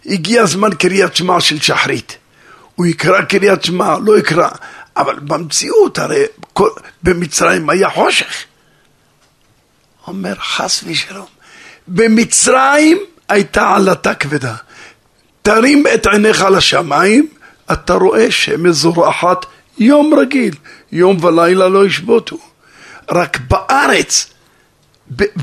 הגיע 0.07 0.47
זמן 0.47 0.75
קריאת 0.75 1.17
שמע 1.17 1.41
של 1.41 1.61
שחרית. 1.61 2.17
הוא 2.75 2.87
יקרא 2.87 3.23
קריאת 3.23 3.65
שמע, 3.65 3.99
לא 4.05 4.19
יקרא, 4.19 4.49
אבל 4.97 5.19
במציאות, 5.19 5.99
הרי 5.99 6.25
כל, 6.53 6.69
במצרים 7.03 7.71
היה 7.71 7.91
חושך. 7.91 8.45
אומר 10.07 10.35
חס 10.35 10.85
ושלום, 10.87 11.27
במצרים 11.89 12.99
הייתה 13.29 13.75
עלתה 13.75 14.15
כבדה. 14.15 14.55
תרים 15.43 15.85
את 15.95 16.07
עיניך 16.07 16.43
לשמיים, 16.43 17.29
אתה 17.73 17.95
רואה 17.95 18.31
שמש 18.31 18.77
זורחת 18.77 19.47
יום 19.79 20.15
רגיל, 20.15 20.55
יום 20.93 21.25
ולילה 21.25 21.69
לא 21.69 21.87
ישבותו. 21.87 22.39
רק 23.11 23.39
בארץ, 23.49 24.31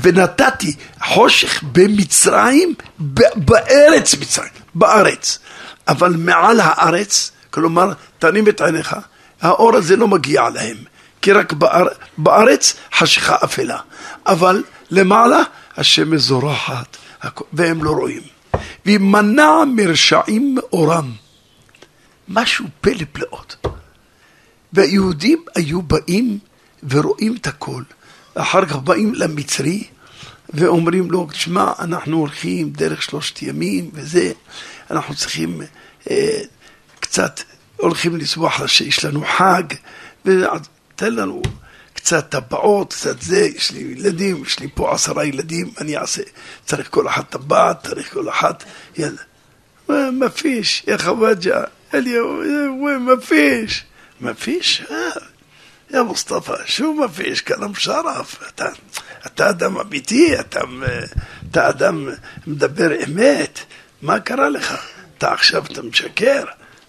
ונתתי 0.02 0.74
חושך 1.02 1.62
במצרים, 1.72 2.74
בארץ 3.36 4.14
מצרים, 4.14 4.50
בארץ. 4.74 5.38
אבל 5.88 6.16
מעל 6.16 6.60
הארץ, 6.60 7.32
כלומר, 7.50 7.92
תנים 8.18 8.48
את 8.48 8.60
עיניך, 8.60 8.96
האור 9.40 9.76
הזה 9.76 9.96
לא 9.96 10.08
מגיע 10.08 10.48
להם, 10.48 10.76
כי 11.22 11.32
רק 11.32 11.52
באר, 11.52 11.86
בארץ 12.18 12.74
חשיכה 12.94 13.36
אפלה. 13.44 13.78
אבל 14.26 14.62
למעלה 14.90 15.42
השמש 15.76 16.20
זורחת, 16.20 16.96
והם 17.52 17.84
לא 17.84 17.90
רואים. 17.90 18.22
וימנע 18.86 19.50
מרשעים 19.76 20.54
מאורם. 20.54 21.12
משהו 22.28 22.64
פלא 22.80 23.04
פלאות. 23.12 23.66
והיהודים 24.72 25.44
היו 25.54 25.82
באים 25.82 26.38
ורואים 26.90 27.36
את 27.40 27.46
הכל. 27.46 27.82
אחר 28.34 28.66
כך 28.66 28.76
באים 28.76 29.14
למצרי 29.14 29.84
ואומרים 30.54 31.10
לו, 31.10 31.26
תשמע, 31.32 31.72
אנחנו 31.78 32.16
הולכים 32.16 32.70
דרך 32.70 33.02
שלושת 33.02 33.42
ימים 33.42 33.90
וזה, 33.94 34.32
אנחנו 34.90 35.14
צריכים 35.14 35.62
אה, 36.10 36.40
קצת, 37.00 37.40
הולכים 37.76 38.16
לסבוח 38.16 38.66
שיש 38.66 39.04
לנו 39.04 39.24
חג, 39.36 39.62
ותן 40.24 41.14
לנו 41.14 41.42
קצת 41.94 42.30
טבעות, 42.30 42.92
קצת 42.92 43.22
זה, 43.22 43.40
יש 43.40 43.70
לי 43.70 43.80
ילדים, 43.80 44.42
יש 44.46 44.60
לי 44.60 44.68
פה 44.74 44.94
עשרה 44.94 45.24
ילדים, 45.24 45.70
אני 45.80 45.96
אעשה, 45.96 46.22
צריך 46.64 46.90
כל 46.90 47.08
אחת 47.08 47.30
טבעת, 47.30 47.86
צריך 47.86 48.12
כל 48.12 48.28
אחת, 48.28 48.64
יאללה. 48.96 49.22
מפיש, 50.12 50.84
יא 50.86 50.96
חוואג'ה, 50.96 51.60
אליהו, 51.94 52.42
מפיש, 53.00 53.84
מפיש, 54.20 54.82
אה. 54.90 54.96
אה 54.96 55.33
יא 55.90 56.02
מוסטפא, 56.02 56.54
שוב 56.66 57.04
מפיש, 57.04 57.40
כלאם 57.40 57.74
שרף, 57.74 58.42
אתה, 58.48 58.68
אתה 59.26 59.50
אדם 59.50 59.78
אמיתי, 59.78 60.40
אתה, 60.40 60.60
אתה 61.50 61.68
אדם 61.68 62.08
מדבר 62.46 62.90
אמת, 63.04 63.58
מה 64.02 64.20
קרה 64.20 64.48
לך? 64.48 64.74
אתה 65.18 65.32
עכשיו, 65.32 65.64
אתה 65.72 65.82
משקר? 65.82 66.44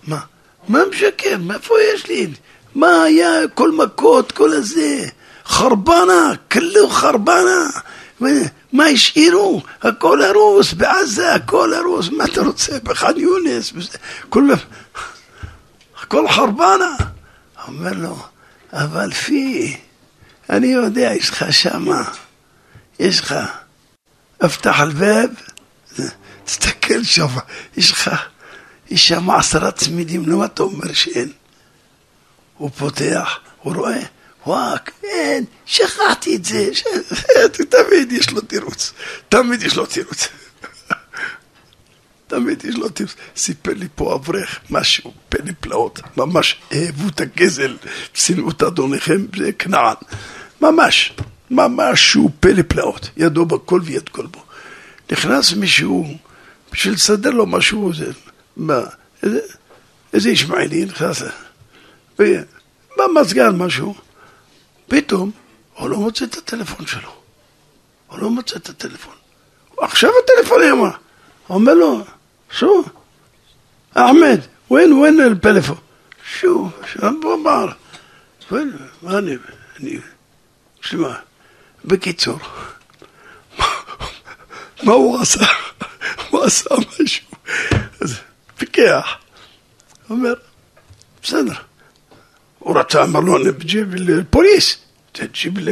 מה? 0.07 0.19
מה 0.67 0.79
משקר? 0.91 1.37
מאיפה 1.39 1.75
יש 1.93 2.07
לי? 2.07 2.27
מה 2.75 3.03
היה 3.03 3.47
כל 3.53 3.71
מכות, 3.71 4.31
כל 4.31 4.53
הזה? 4.53 5.05
חרבנה, 5.45 6.31
כלו 6.51 6.89
חרבנה. 6.89 7.69
מה 8.73 8.85
השאירו? 8.85 9.61
הכל 9.81 10.21
הרוס, 10.21 10.73
בעזה 10.73 11.33
הכל 11.33 11.73
הרוס, 11.73 12.09
מה 12.09 12.23
אתה 12.23 12.41
רוצה? 12.41 12.77
בח'אן 12.83 13.17
יונס, 13.17 13.73
כל... 14.29 14.43
הכל 16.01 16.27
חרבנה. 16.29 16.95
אומר 17.67 17.93
לו, 17.93 18.17
אבל 18.75 19.13
פי, 19.13 19.77
אני 20.49 20.67
יודע, 20.67 21.11
יש 21.13 21.29
לך 21.29 21.53
שמה, 21.53 22.03
יש 22.99 23.19
לך, 23.19 23.35
אפתח 24.45 24.79
אלבב, 24.79 25.29
תסתכל 26.45 27.03
שם, 27.03 27.27
יש 27.77 27.91
לך, 27.91 28.11
יש 28.89 29.07
שם 29.07 29.29
עשרה 29.29 29.71
צמידים, 29.71 30.29
למה 30.29 30.45
אתה 30.45 30.63
אומר 30.63 30.93
שאין? 30.93 31.31
הוא 32.57 32.69
פותח, 32.77 33.39
הוא 33.61 33.75
רואה, 33.75 34.01
וואו, 34.45 34.77
כן, 35.01 35.43
שכחתי 35.65 36.35
את 36.35 36.45
זה, 36.45 36.69
תמיד 37.69 38.11
יש 38.11 38.29
לו 38.29 38.41
תירוץ, 38.41 38.93
תמיד 39.29 39.63
יש 39.63 39.75
לו 39.75 39.85
תירוץ. 39.85 40.27
תמיד 42.27 42.65
יש 42.65 42.75
לו 42.75 42.89
תירוץ. 42.89 43.15
סיפר 43.35 43.73
לי 43.73 43.87
פה 43.95 44.15
אברך 44.15 44.59
משהו, 44.69 45.13
פלא 45.29 45.51
פלאות, 45.59 45.99
ממש 46.17 46.61
אהבו 46.73 47.07
את 47.07 47.21
הגזל, 47.21 47.77
שנאו 48.13 48.49
את 48.49 48.63
אדוניכם, 48.63 49.25
זה 49.37 49.51
כנען. 49.51 49.95
ממש, 50.61 51.13
ממש 51.51 52.11
שהוא 52.11 52.31
פלא 52.39 52.61
פלאות, 52.67 53.09
ידו 53.17 53.45
בכל 53.45 53.81
ויד 53.83 54.09
כל 54.09 54.25
בו. 54.25 54.43
נכנס 55.11 55.53
מישהו, 55.53 56.17
בשביל 56.71 56.93
לסדר 56.93 57.29
לו 57.29 57.45
משהו, 57.45 57.93
זה, 57.93 58.11
מה, 58.57 58.79
איזה, 59.23 59.39
איזה 60.13 60.29
ישמעאלי 60.29 60.85
נכנס, 60.85 61.21
במזגן 62.97 63.55
משהו, 63.55 63.95
פתאום 64.87 65.31
הוא 65.73 65.89
לא 65.89 65.97
מוצא 65.97 66.25
את 66.25 66.37
הטלפון 66.37 66.87
שלו. 66.87 67.09
הוא 68.07 68.19
לא 68.19 68.29
מוצא 68.29 68.55
את 68.55 68.69
הטלפון. 68.69 69.13
עכשיו 69.77 70.09
הטלפון 70.23 70.63
יאמר. 70.63 70.89
אומר 71.49 71.73
לו, 71.73 72.03
שו, 72.55 72.83
אחמד, 73.93 74.39
ווין 74.71 74.93
ווין 74.93 75.21
אל 75.21 75.35
פלאפון. 75.41 75.77
שו, 76.39 76.69
שם 76.93 77.13
פה 77.21 77.33
אמר. 77.33 77.67
מה 79.01 79.17
אני, 79.17 79.35
אני, 79.79 79.97
שמע, 80.81 81.13
בקיצור, 81.85 82.39
מה 84.83 84.93
הוא 84.93 85.21
עשה? 85.21 85.45
הוא 86.29 86.43
עשה 86.43 86.75
משהו. 86.75 87.27
אז 88.01 88.15
פיקח. 88.57 89.07
אומר, 90.09 90.33
בסדר. 91.23 91.53
הוא 92.59 92.79
רצה, 92.79 93.03
אמר 93.03 93.19
לו, 93.19 93.37
אני 93.37 93.51
בג'יב 93.51 93.95
לפוליס, 93.95 94.77
תג'יב 95.11 95.59
ל... 95.59 95.69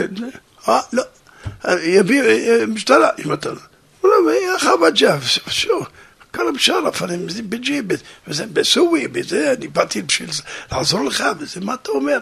כלם 6.34 6.58
שרף, 6.58 7.04
אני 7.04 7.41
בג'יב, 7.41 7.86
וזה 8.28 8.46
בסווי, 8.46 9.08
בזה, 9.08 9.54
אני 9.58 9.67
באתי 9.67 10.02
בשביל 10.02 10.30
לעזור 10.72 11.06
לך, 11.06 11.24
וזה, 11.39 11.62
מה 11.62 11.74
אתה 11.74 11.91
אומר? 11.91 12.19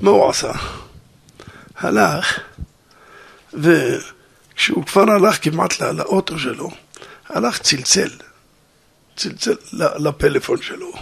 מה 0.00 0.10
הוא 0.10 0.30
עשה? 0.30 0.52
הלך, 1.76 2.40
וכשהוא 3.54 4.86
כבר 4.86 5.10
הלך 5.10 5.44
כמעט 5.44 5.80
לאוטו 5.80 6.38
שלו, 6.38 6.70
הלך 7.28 7.58
צלצל, 7.58 8.10
צלצל 9.16 9.56
לפלאפון 9.72 10.62
שלו. 10.62 10.92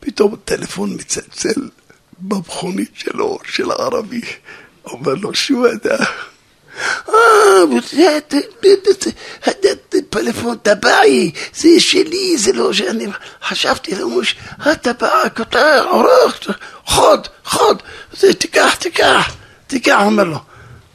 פתאום 0.00 0.34
הטלפון 0.34 0.94
מצלצל 0.94 1.68
במכונית 2.18 2.90
שלו, 2.94 3.38
של 3.44 3.70
הערבי. 3.70 4.20
אומר 4.84 5.14
לו, 5.14 5.34
שו 5.34 5.66
אתה? 5.72 5.94
אה, 5.94 6.06
פלאפון 10.10 10.56
טבעי, 10.56 11.30
זה 11.54 11.68
שלי, 11.78 12.38
זה 12.38 12.52
לא 12.52 12.72
שאני 12.72 13.06
חשבתי 13.42 13.94
למוש, 13.94 14.36
הטבעה, 14.58 15.30
כותר, 15.30 15.86
עורך, 15.88 16.40
חוד, 16.84 17.28
חוד, 17.44 17.82
תיקח, 18.38 18.74
תיקח, 18.74 19.34
תיקח, 19.66 20.00
אומר 20.04 20.24
לו. 20.24 20.38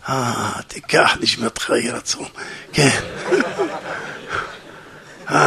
אה, 0.09 0.51
תיקח, 0.67 1.17
נשמתך 1.19 1.69
יהי 1.69 1.89
רצון, 1.89 2.27
כן. 2.73 2.99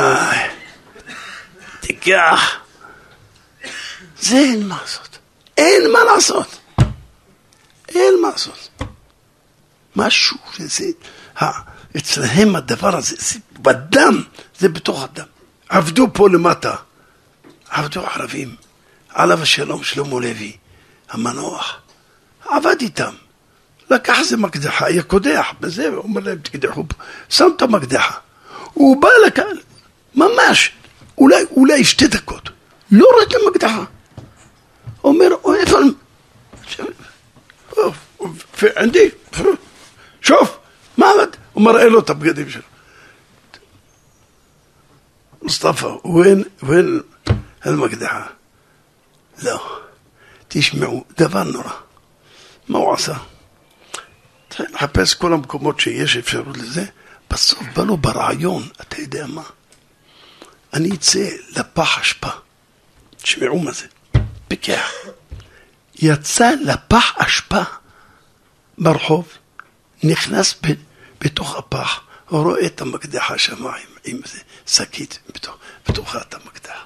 תיקח. 1.80 2.56
זה 4.20 4.36
אין 4.36 4.68
מה 4.68 4.78
לעשות. 4.80 5.18
אין 5.56 5.92
מה 5.92 5.98
לעשות. 6.04 6.58
אין 7.88 8.14
מה 8.22 8.28
לעשות. 8.28 8.68
משהו 9.96 10.36
שזה, 10.52 10.84
אצלהם 11.96 12.56
הדבר 12.56 12.96
הזה, 12.96 13.16
זה 13.18 13.38
בדם, 13.52 14.22
זה 14.58 14.68
בתוך 14.68 15.04
הדם. 15.04 15.24
עבדו 15.68 16.06
פה 16.12 16.28
למטה, 16.28 16.74
עבדו 17.70 18.00
ערבים, 18.00 18.56
עליו 19.08 19.42
השלום 19.42 19.84
שלמה 19.84 20.20
לוי, 20.20 20.56
המנוח, 21.10 21.80
עבד 22.48 22.76
איתם. 22.80 23.14
לקח 23.90 24.18
איזה 24.18 24.36
מקדחה, 24.36 24.86
היה 24.86 25.02
קודח 25.02 25.46
בזה, 25.60 25.88
אומר 25.88 26.20
להם 26.20 26.38
תקדחו 26.38 26.84
פה, 26.88 26.94
שם 27.28 27.48
את 27.56 27.62
המקדחה. 27.62 28.14
הוא 28.72 29.02
בא 29.02 29.08
לכאן, 29.26 29.56
ממש, 30.14 30.72
אולי, 31.18 31.44
אולי 31.50 31.84
שתי 31.84 32.06
דקות, 32.06 32.50
לא 32.90 33.06
רואה 33.14 33.22
את 33.22 33.32
המקדחה. 33.46 33.84
אומר, 35.04 35.28
איפה... 35.60 35.78
וענדי, 38.62 39.08
שוף, 40.31 40.57
מה 40.97 41.05
עמד? 41.11 41.29
הוא 41.53 41.63
מראה 41.63 41.85
לו 41.85 41.99
את 41.99 42.09
הבגדים 42.09 42.49
שלו. 42.49 42.61
מוסטפא, 45.41 45.87
ווין, 46.05 46.43
ווין 46.63 47.01
المقدحة 47.65 48.37
לא, 49.43 49.79
תשמעו, 50.47 51.03
דבר 51.17 51.43
נורא. 51.43 51.71
מה 52.67 52.77
הוא 52.77 52.93
עשה? 52.93 53.13
לחפש 54.59 55.13
כל 55.13 55.33
המקומות 55.33 55.79
שיש 55.79 56.17
אפשרות 56.17 56.57
לזה, 56.57 56.85
בסוף 57.29 57.63
בא 57.75 57.83
לו 57.83 57.97
ברעיון, 57.97 58.63
אתה 58.81 59.01
יודע 59.01 59.27
מה? 59.27 59.43
אני 60.73 60.95
אצא 60.95 61.29
לפח 61.55 61.99
אשפה. 61.99 62.29
תשמעו 63.17 63.59
מה 63.59 63.71
זה. 63.71 63.85
פיקח. 64.47 64.91
יצא 65.95 66.51
לפח 66.65 67.13
אשפה 67.17 67.61
ברחוב, 68.77 69.27
נכנס 70.02 70.54
ב, 70.62 70.72
בתוך 71.20 71.56
הפח, 71.56 72.00
הוא 72.28 72.42
רואה 72.42 72.66
את 72.66 72.80
המקדחה 72.80 73.38
שם 73.38 73.66
עם, 73.66 73.72
עם 74.04 74.20
שקית 74.66 75.18
בתוך, 75.34 75.56
בתוך 75.88 76.16
את 76.16 76.34
המקדחה. 76.34 76.78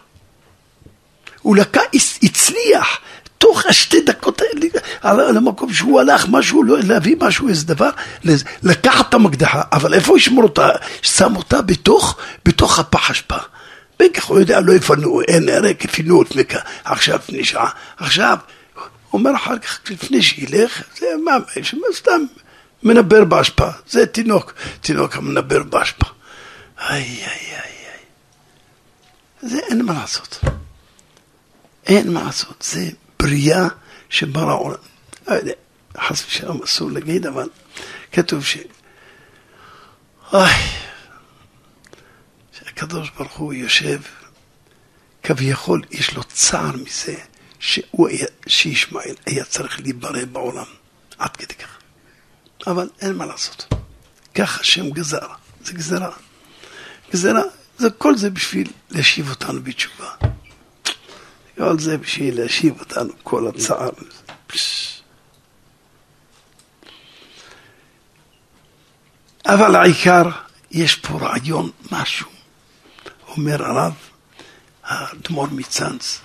הוא 1.42 1.56
לקח, 1.56 1.80
הצליח, 2.22 2.98
בתוך 3.24 3.66
השתי 3.66 4.00
דקות 4.00 4.40
האלה, 4.40 4.66
על, 5.00 5.20
על 5.20 5.36
המקום 5.36 5.72
שהוא 5.72 6.00
הלך, 6.00 6.26
משהו, 6.28 6.62
לא, 6.62 6.78
להביא 6.78 7.16
משהו, 7.20 7.48
איזה 7.48 7.66
דבר, 7.66 7.90
לקחת 8.62 9.08
את 9.08 9.14
המקדחה, 9.14 9.62
אבל 9.72 9.94
איפה 9.94 10.16
ישמור 10.16 10.44
אותה? 10.44 10.68
שם 11.02 11.36
אותה 11.36 11.62
בתוך, 11.62 12.18
בתוך 12.44 12.78
הפח 12.78 13.10
אשפה. 13.10 13.36
בין 13.98 14.12
כך 14.12 14.24
הוא 14.24 14.38
יודע, 14.40 14.60
לא 14.60 14.72
יפנו, 14.72 15.20
אין, 15.20 15.48
רק 15.48 15.86
פינו 15.90 16.22
את 16.22 16.36
מכה, 16.36 16.58
עכשיו 16.84 17.16
לפני 17.16 17.44
שעה. 17.44 17.70
עכשיו, 17.96 18.38
הוא 18.74 19.18
אומר 19.18 19.36
אחר 19.36 19.58
כך, 19.58 19.80
לפני 19.90 20.22
שילך, 20.22 20.82
זה 20.98 21.06
מה, 21.24 21.36
סתם 21.94 22.20
מנבר 22.82 23.24
באשפה, 23.24 23.68
זה 23.88 24.06
תינוק, 24.06 24.54
תינוק 24.80 25.16
המנבר 25.16 25.62
באשפה. 25.62 26.06
איי, 26.80 27.02
איי, 27.02 27.26
איי, 27.26 27.60
איי. 27.60 27.98
זה 29.42 29.58
אין 29.58 29.84
מה 29.84 29.92
לעשות. 29.92 30.40
אין 31.86 32.12
מה 32.12 32.22
לעשות, 32.22 32.64
זה 32.70 32.90
בריאה 33.18 33.66
שברא 34.08 34.54
עולם. 34.54 34.78
לא 35.28 35.36
חס 35.98 36.26
ושלום 36.26 36.62
אסור 36.62 36.90
להגיד, 36.90 37.26
אבל 37.26 37.48
כתוב 38.12 38.44
ש... 38.44 38.56
אוי, 40.32 40.50
שהקדוש 42.52 43.10
ברוך 43.10 43.36
הוא 43.36 43.52
יושב, 43.52 44.00
כביכול 45.22 45.82
יש 45.90 46.14
לו 46.14 46.24
צער 46.24 46.76
מזה 46.76 47.16
שהוא 47.58 48.08
היה, 48.08 48.26
שישמעאל 48.46 49.14
היה 49.26 49.44
צריך 49.44 49.80
להיברא 49.80 50.24
בעולם, 50.24 50.64
עד 51.18 51.36
כדי 51.36 51.54
כך. 51.54 51.78
אבל 52.66 52.88
אין 53.00 53.14
מה 53.14 53.26
לעשות. 53.26 53.74
כך 54.34 54.60
השם 54.60 54.90
גזר, 54.90 55.26
זה 55.64 55.72
גזרה. 55.72 56.12
גזרה, 57.12 57.42
זה, 57.78 57.90
כל 57.90 58.16
זה 58.16 58.30
בשביל 58.30 58.72
להשיב 58.90 59.30
אותנו 59.30 59.62
בתשובה. 59.62 60.10
כל 61.58 61.78
זה 61.78 61.98
בשביל 61.98 62.40
להשיב 62.40 62.80
אותנו, 62.80 63.12
כל 63.22 63.48
הצער. 63.48 63.90
אבל 69.46 69.76
העיקר, 69.76 70.22
יש 70.70 70.94
פה 70.96 71.18
רעיון, 71.18 71.70
משהו. 71.92 72.26
אומר 73.28 73.64
הרב, 73.64 73.92
האדמו"ר 74.84 75.46
מצאנז, 75.52 76.18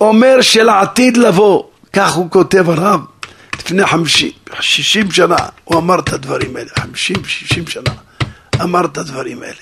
אומר 0.00 0.40
שלעתיד 0.40 1.16
לבוא, 1.16 1.64
כך 1.92 2.12
הוא 2.12 2.30
כותב 2.30 2.70
הרב, 2.70 3.00
לפני 3.62 3.86
חמישים, 3.86 4.30
שישים 4.60 5.10
שנה, 5.10 5.36
הוא 5.64 5.78
אמר 5.78 5.98
את 5.98 6.12
הדברים 6.12 6.56
האלה, 6.56 6.70
חמישים, 6.78 7.24
שישים 7.24 7.66
שנה, 7.66 7.90
אמר 8.62 8.84
את 8.84 8.98
הדברים 8.98 9.42
האלה. 9.42 9.54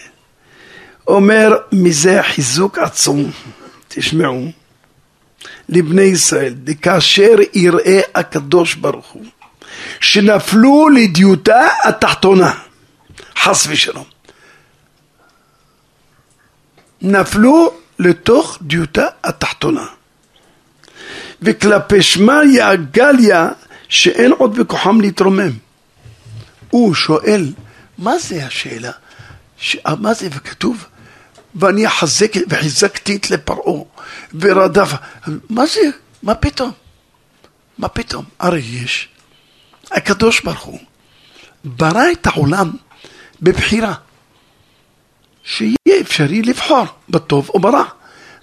אומר 1.06 1.56
מזה 1.72 2.22
חיזוק 2.22 2.78
עצום, 2.78 3.30
תשמעו, 3.88 4.50
לבני 5.68 6.02
ישראל, 6.02 6.54
כאשר 6.82 7.36
יראה 7.54 8.00
הקדוש 8.14 8.74
ברוך 8.74 9.06
הוא, 9.06 9.24
שנפלו 10.00 10.88
לדיוטה 10.88 11.68
התחתונה, 11.84 12.52
חס 13.38 13.66
ושלום. 13.70 14.04
נפלו 17.02 17.72
לתוך 17.98 18.58
דיוטה 18.62 19.06
התחתונה. 19.24 19.86
וכלפי 21.42 22.02
שמריה 22.02 22.76
גליה 22.76 23.48
שאין 23.90 24.32
עוד 24.32 24.58
בכוחם 24.58 25.00
להתרומם. 25.00 25.50
הוא 26.70 26.94
שואל, 26.94 27.52
מה 27.98 28.18
זה 28.18 28.46
השאלה? 28.46 28.92
ש... 29.58 29.76
מה 29.98 30.14
זה? 30.14 30.28
וכתוב, 30.30 30.84
ואני 31.54 31.86
אחזק 31.86 32.32
וחיזקתי 32.48 33.16
את 33.16 33.30
לפרעה 33.30 33.82
ורדף. 34.34 34.92
מה 35.50 35.66
זה? 35.66 35.80
מה 36.22 36.34
פתאום? 36.34 36.70
מה 37.78 37.88
פתאום? 37.88 38.24
הרי 38.38 38.60
יש. 38.60 39.08
הקדוש 39.90 40.40
ברוך 40.40 40.60
הוא 40.60 40.78
ברא 41.64 42.04
את 42.12 42.26
העולם 42.26 42.70
בבחירה. 43.42 43.94
שיהיה 45.44 46.00
אפשרי 46.00 46.42
לבחור 46.42 46.84
בטוב 47.08 47.48
או 47.48 47.60
ברע. 47.60 47.84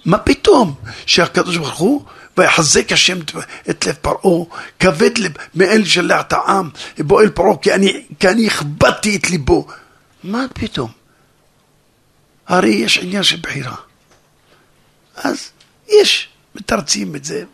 מה 0.04 0.18
פתאום 0.18 0.74
שהקדוש 1.06 1.56
ברוך 1.56 1.78
הוא 1.78 2.04
ויחזק 2.38 2.92
השם 2.92 3.18
את 3.70 3.86
לב 3.86 3.94
פרעה, 3.94 4.44
כבד 4.78 5.18
לב 5.18 5.32
מאל 5.54 5.84
שלח 5.84 6.20
את 6.20 6.32
העם, 6.32 6.70
בוא 6.98 7.22
אל 7.22 7.30
פרעה 7.30 7.56
כי 7.62 7.74
אני, 7.74 8.04
כי 8.20 8.28
אני 8.28 8.46
הכבדתי 8.46 9.16
את 9.16 9.30
ליבו. 9.30 9.66
מה 10.22 10.44
פתאום? 10.54 10.90
הרי 12.46 12.68
יש 12.68 12.98
עניין 12.98 13.22
של 13.22 13.36
בחירה. 13.42 13.76
אז 15.16 15.50
יש, 15.88 16.28
מתרצים 16.54 17.16
את 17.16 17.24
זה, 17.24 17.44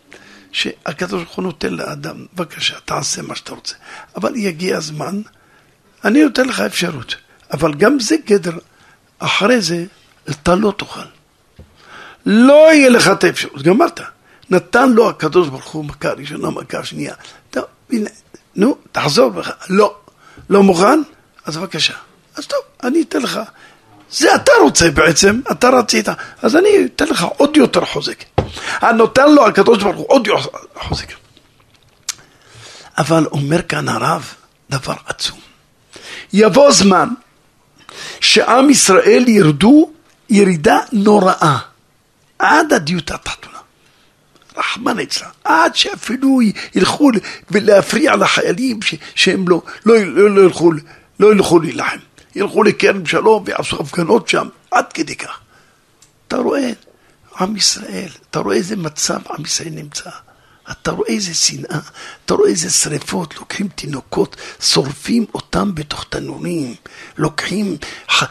שהקדוש 0.52 1.22
ברוך 1.22 1.36
הוא 1.36 1.42
נותן 1.42 1.74
לאדם, 1.74 2.26
בבקשה, 2.34 2.80
תעשה 2.84 3.22
מה 3.22 3.36
שאתה 3.36 3.52
רוצה. 3.52 3.74
אבל 4.16 4.36
יגיע 4.36 4.76
הזמן, 4.76 5.22
אני 6.04 6.24
נותן 6.24 6.48
לך 6.48 6.60
אפשרות. 6.60 7.16
אבל 7.52 7.74
גם 7.74 8.00
זה 8.00 8.16
גדר, 8.26 8.58
אחרי 9.18 9.60
זה 9.60 9.84
אתה 10.30 10.54
לא 10.54 10.72
תוכל. 10.76 11.00
לא 12.26 12.72
יהיה 12.72 12.88
לך 12.88 13.08
את 13.08 13.24
האפשרות, 13.24 13.62
גמרת. 13.62 14.00
נתן 14.54 14.92
לו 14.92 15.08
הקדוש 15.08 15.48
ברוך 15.48 15.64
הוא 15.64 15.84
מכה 15.84 16.12
ראשונה, 16.12 16.50
מכה 16.50 16.84
שנייה. 16.84 17.14
טוב, 17.50 17.64
הנה, 17.90 18.10
נו, 18.56 18.76
תחזור 18.92 19.30
בך. 19.30 19.50
לא, 19.70 19.94
לא 20.50 20.62
מוכן? 20.62 21.02
אז 21.44 21.56
בבקשה. 21.56 21.94
אז 22.36 22.46
טוב, 22.46 22.60
אני 22.82 23.02
אתן 23.02 23.22
לך. 23.22 23.40
זה 24.10 24.34
אתה 24.34 24.52
רוצה 24.62 24.90
בעצם, 24.90 25.40
אתה 25.52 25.68
רצית, 25.68 26.08
אז 26.42 26.56
אני 26.56 26.68
אתן 26.84 27.08
לך 27.08 27.26
עוד 27.36 27.56
יותר 27.56 27.84
חוזק. 27.84 28.24
הנותן 28.80 29.32
לו 29.32 29.46
הקדוש 29.46 29.82
ברוך 29.82 29.96
הוא 29.96 30.06
עוד 30.08 30.26
יותר 30.26 30.58
חוזק. 30.74 31.12
אבל 32.98 33.26
אומר 33.32 33.62
כאן 33.62 33.88
הרב 33.88 34.34
דבר 34.70 34.94
עצום. 35.06 35.38
יבוא 36.32 36.72
זמן 36.72 37.08
שעם 38.20 38.70
ישראל 38.70 39.24
ירדו 39.28 39.90
ירידה 40.30 40.78
נוראה 40.92 41.58
עד 42.38 42.72
הדיוט 42.72 43.10
התחתונה. 43.10 43.53
רחמן 44.56 45.00
אצלה, 45.00 45.28
עד 45.44 45.74
שאפילו 45.76 46.40
ילכו 46.74 47.10
ולהפריע 47.50 48.16
לחיילים 48.16 48.80
שהם 49.14 49.48
לא, 49.48 49.62
לא, 49.86 49.98
לא, 50.04 50.30
לא 50.30 50.40
ילכו, 50.40 50.72
לא 51.20 51.32
ילכו 51.32 51.58
להילחם. 51.58 51.98
ילכו 52.34 52.62
לקרן 52.62 53.06
שלום 53.06 53.42
ויעשו 53.46 53.80
הפגנות 53.80 54.28
שם, 54.28 54.48
עד 54.70 54.92
כדי 54.92 55.16
כך. 55.16 55.38
אתה 56.28 56.36
רואה, 56.36 56.70
עם 57.40 57.56
ישראל, 57.56 58.08
אתה 58.30 58.38
רואה 58.38 58.56
איזה 58.56 58.76
מצב 58.76 59.18
עם 59.30 59.44
ישראל 59.44 59.70
נמצא. 59.70 60.10
אתה 60.70 60.90
רואה 60.90 61.08
איזה 61.08 61.34
שנאה, 61.34 61.78
אתה 62.24 62.34
רואה 62.34 62.50
איזה 62.50 62.70
שריפות, 62.70 63.36
לוקחים 63.36 63.68
תינוקות, 63.68 64.36
שורפים 64.60 65.26
אותם 65.34 65.74
בתוך 65.74 66.04
תנורים, 66.08 66.74
לוקחים, 67.18 67.76
ח... 68.10 68.24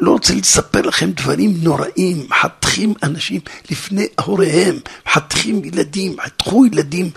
לא 0.00 0.10
רוצה 0.10 0.34
לספר 0.34 0.80
לכם 0.80 1.10
דברים 1.10 1.54
נוראים, 1.62 2.26
חתכים 2.32 2.94
אנשים 3.02 3.40
לפני 3.70 4.06
הוריהם, 4.24 4.78
חתכים 5.08 5.64
ילדים, 5.64 6.16
חתכו 6.20 6.66
ילדים, 6.66 7.10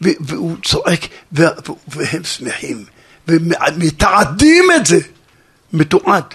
והוא 0.00 0.56
צועק, 0.64 1.00
והם 1.32 2.24
שמחים, 2.24 2.84
ומתעדים 3.28 4.64
את 4.76 4.86
זה, 4.86 4.98
מתועד, 5.72 6.34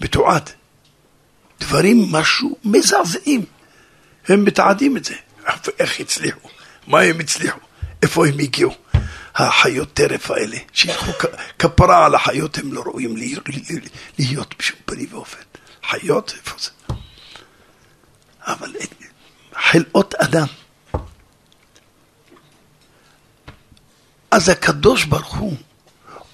מתועד. 0.00 0.50
דברים 1.60 2.12
משהו 2.12 2.56
מזעזעים, 2.64 3.44
הם 4.28 4.44
מתעדים 4.44 4.96
את 4.96 5.04
זה. 5.04 5.14
איך 5.78 6.00
הצליחו? 6.00 6.48
מה 6.86 7.00
הם 7.00 7.20
הצליחו? 7.20 7.58
איפה 8.02 8.26
הם 8.26 8.38
הגיעו? 8.38 8.74
החיות 9.34 9.94
טרף 9.94 10.30
האלה, 10.30 10.56
שילכו 10.72 11.12
כפרה 11.58 12.06
על 12.06 12.14
החיות, 12.14 12.58
הם 12.58 12.72
לא 12.72 12.80
ראויים 12.80 13.16
להיות 14.18 14.54
בשום 14.58 14.76
פנים 14.84 15.08
ואופן. 15.10 15.38
חיות, 15.90 16.34
איפה 16.36 16.56
זה? 16.58 16.70
אבל 18.40 18.72
חלאות 19.54 20.14
אדם. 20.14 20.46
אז 24.30 24.48
הקדוש 24.48 25.04
ברוך 25.04 25.36
הוא, 25.36 25.56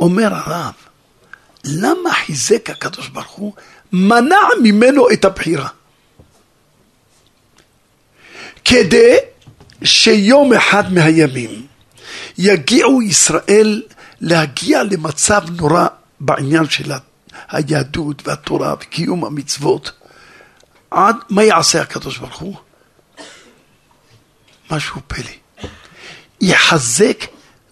אומר 0.00 0.34
הרב, 0.34 0.72
למה 1.64 2.12
חיזק 2.12 2.70
הקדוש 2.70 3.08
ברוך 3.08 3.30
הוא, 3.30 3.52
מנע 3.92 4.36
ממנו 4.62 5.10
את 5.12 5.24
הבחירה? 5.24 5.68
כדי 8.68 9.16
שיום 9.84 10.52
אחד 10.52 10.92
מהימים 10.92 11.66
יגיעו 12.38 13.02
ישראל 13.02 13.82
להגיע 14.20 14.82
למצב 14.82 15.42
נורא 15.56 15.86
בעניין 16.20 16.68
של 16.68 16.92
היהדות 17.48 18.28
והתורה 18.28 18.74
וקיום 18.80 19.24
המצוות. 19.24 19.92
עד 20.90 21.16
מה 21.30 21.44
יעשה 21.44 21.80
הקדוש 21.82 22.18
ברוך 22.18 22.38
הוא? 22.38 22.56
משהו 24.70 25.00
פלא. 25.06 25.68
יחזק, 26.40 27.24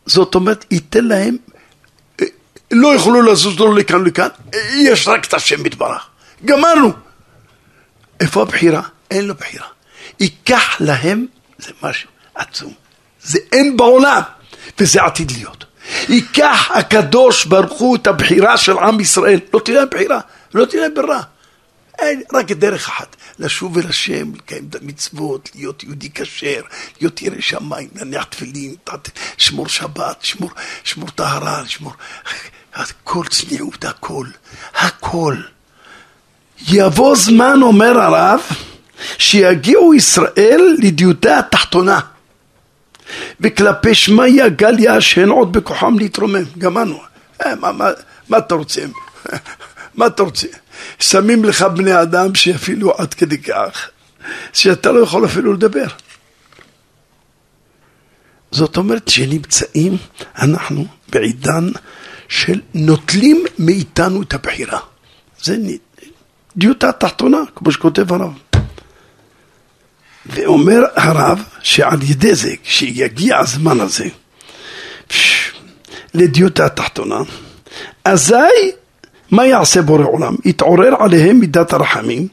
זאת 0.06 0.34
אומרת, 0.34 0.64
ייתן 0.70 1.04
להם, 1.04 1.36
לא 2.70 2.88
יוכלו 2.88 3.22
לזוז 3.22 3.60
לא 3.60 3.74
לכאן 3.74 4.00
ולכאן, 4.00 4.28
יש 4.76 5.08
רק 5.08 5.26
את 5.26 5.34
השם 5.34 5.66
יתברך. 5.66 6.06
גמרנו. 6.44 6.92
איפה 8.20 8.42
הבחירה? 8.42 8.82
אין 9.10 9.26
לו 9.26 9.34
בחירה. 9.34 9.75
ייקח 10.20 10.80
להם 10.80 11.26
זה 11.58 11.72
משהו 11.82 12.08
עצום. 12.34 12.72
זה 13.22 13.38
אין 13.52 13.76
בעולם, 13.76 14.22
וזה 14.78 15.02
עתיד 15.02 15.30
להיות. 15.30 15.64
ייקח 16.08 16.70
הקדוש 16.74 17.44
ברוך 17.44 17.80
הוא 17.80 17.96
את 17.96 18.06
הבחירה 18.06 18.56
של 18.56 18.78
עם 18.78 19.00
ישראל, 19.00 19.40
לא 19.54 19.60
תהיה 19.64 19.78
להם 19.78 19.88
בחירה, 19.90 20.20
לא 20.54 20.64
תהיה 20.64 20.82
להם 20.82 20.94
ברירה. 20.94 21.22
אין, 21.98 22.22
רק 22.32 22.52
דרך 22.52 22.88
אחת, 22.88 23.16
לשוב 23.38 23.78
אל 23.78 23.86
השם, 23.88 24.34
לקיים 24.34 24.66
את 24.70 24.74
המצוות, 24.74 25.50
להיות 25.54 25.82
יהודי 25.82 26.10
כשר, 26.14 26.60
להיות 27.00 27.22
ירא 27.22 27.40
שמיים, 27.40 27.88
להניח 27.94 28.24
תפילין, 28.24 28.74
לשמור 29.38 29.68
שבת, 29.68 30.22
לשמור, 30.22 30.50
לשמור 30.84 31.10
טהרה, 31.10 31.62
לשמור... 31.62 31.92
הכל 32.74 33.24
צניעות, 33.30 33.84
הכל, 33.84 34.26
הכל. 34.74 35.36
יבוא 36.68 37.16
זמן, 37.16 37.58
אומר 37.62 38.00
הרב, 38.00 38.40
שיגיעו 39.18 39.94
ישראל 39.94 40.76
לדיוטה 40.78 41.38
התחתונה. 41.38 42.00
וכלפי 43.40 43.94
שמיא 43.94 44.48
גליה 44.48 45.00
שאין 45.00 45.28
עוד 45.28 45.52
בכוחם 45.52 45.98
להתרומם, 45.98 46.44
גמרנו. 46.58 47.02
אה, 47.44 47.54
מה, 47.54 47.72
מה, 47.72 47.90
מה 48.28 48.38
אתה 48.38 48.54
רוצה? 48.54 48.84
מה 49.94 50.06
אתה 50.06 50.22
רוצה? 50.22 50.46
שמים 50.98 51.44
לך 51.44 51.62
בני 51.62 52.02
אדם 52.02 52.34
שאפילו 52.34 52.94
עד 52.98 53.14
כדי 53.14 53.38
כך, 53.38 53.90
שאתה 54.52 54.92
לא 54.92 55.00
יכול 55.00 55.24
אפילו 55.24 55.52
לדבר. 55.52 55.86
זאת 58.50 58.76
אומרת 58.76 59.08
שנמצאים 59.08 59.96
אנחנו 60.38 60.86
בעידן 61.08 61.68
של 62.28 62.60
נוטלים 62.74 63.44
מאיתנו 63.58 64.22
את 64.22 64.34
הבחירה. 64.34 64.80
זה 65.42 65.56
דיוטה 66.56 66.92
תחתונה, 66.92 67.38
כמו 67.54 67.72
שכותב 67.72 68.12
הרב. 68.12 68.32
ואומר 70.28 70.80
הרב 70.94 71.42
שעל 71.62 72.02
ידי 72.02 72.34
זה, 72.34 72.54
כשיגיע 72.64 73.38
הזמן 73.38 73.80
הזה 73.80 74.08
לדיוטה 76.14 76.66
התחתונה, 76.66 77.18
אזי 78.04 78.34
מה 79.30 79.46
יעשה 79.46 79.82
בורא 79.82 80.04
עולם? 80.04 80.34
יתעורר 80.44 80.94
עליהם 80.98 81.36
מידת 81.40 81.72
הרחמים 81.72 82.28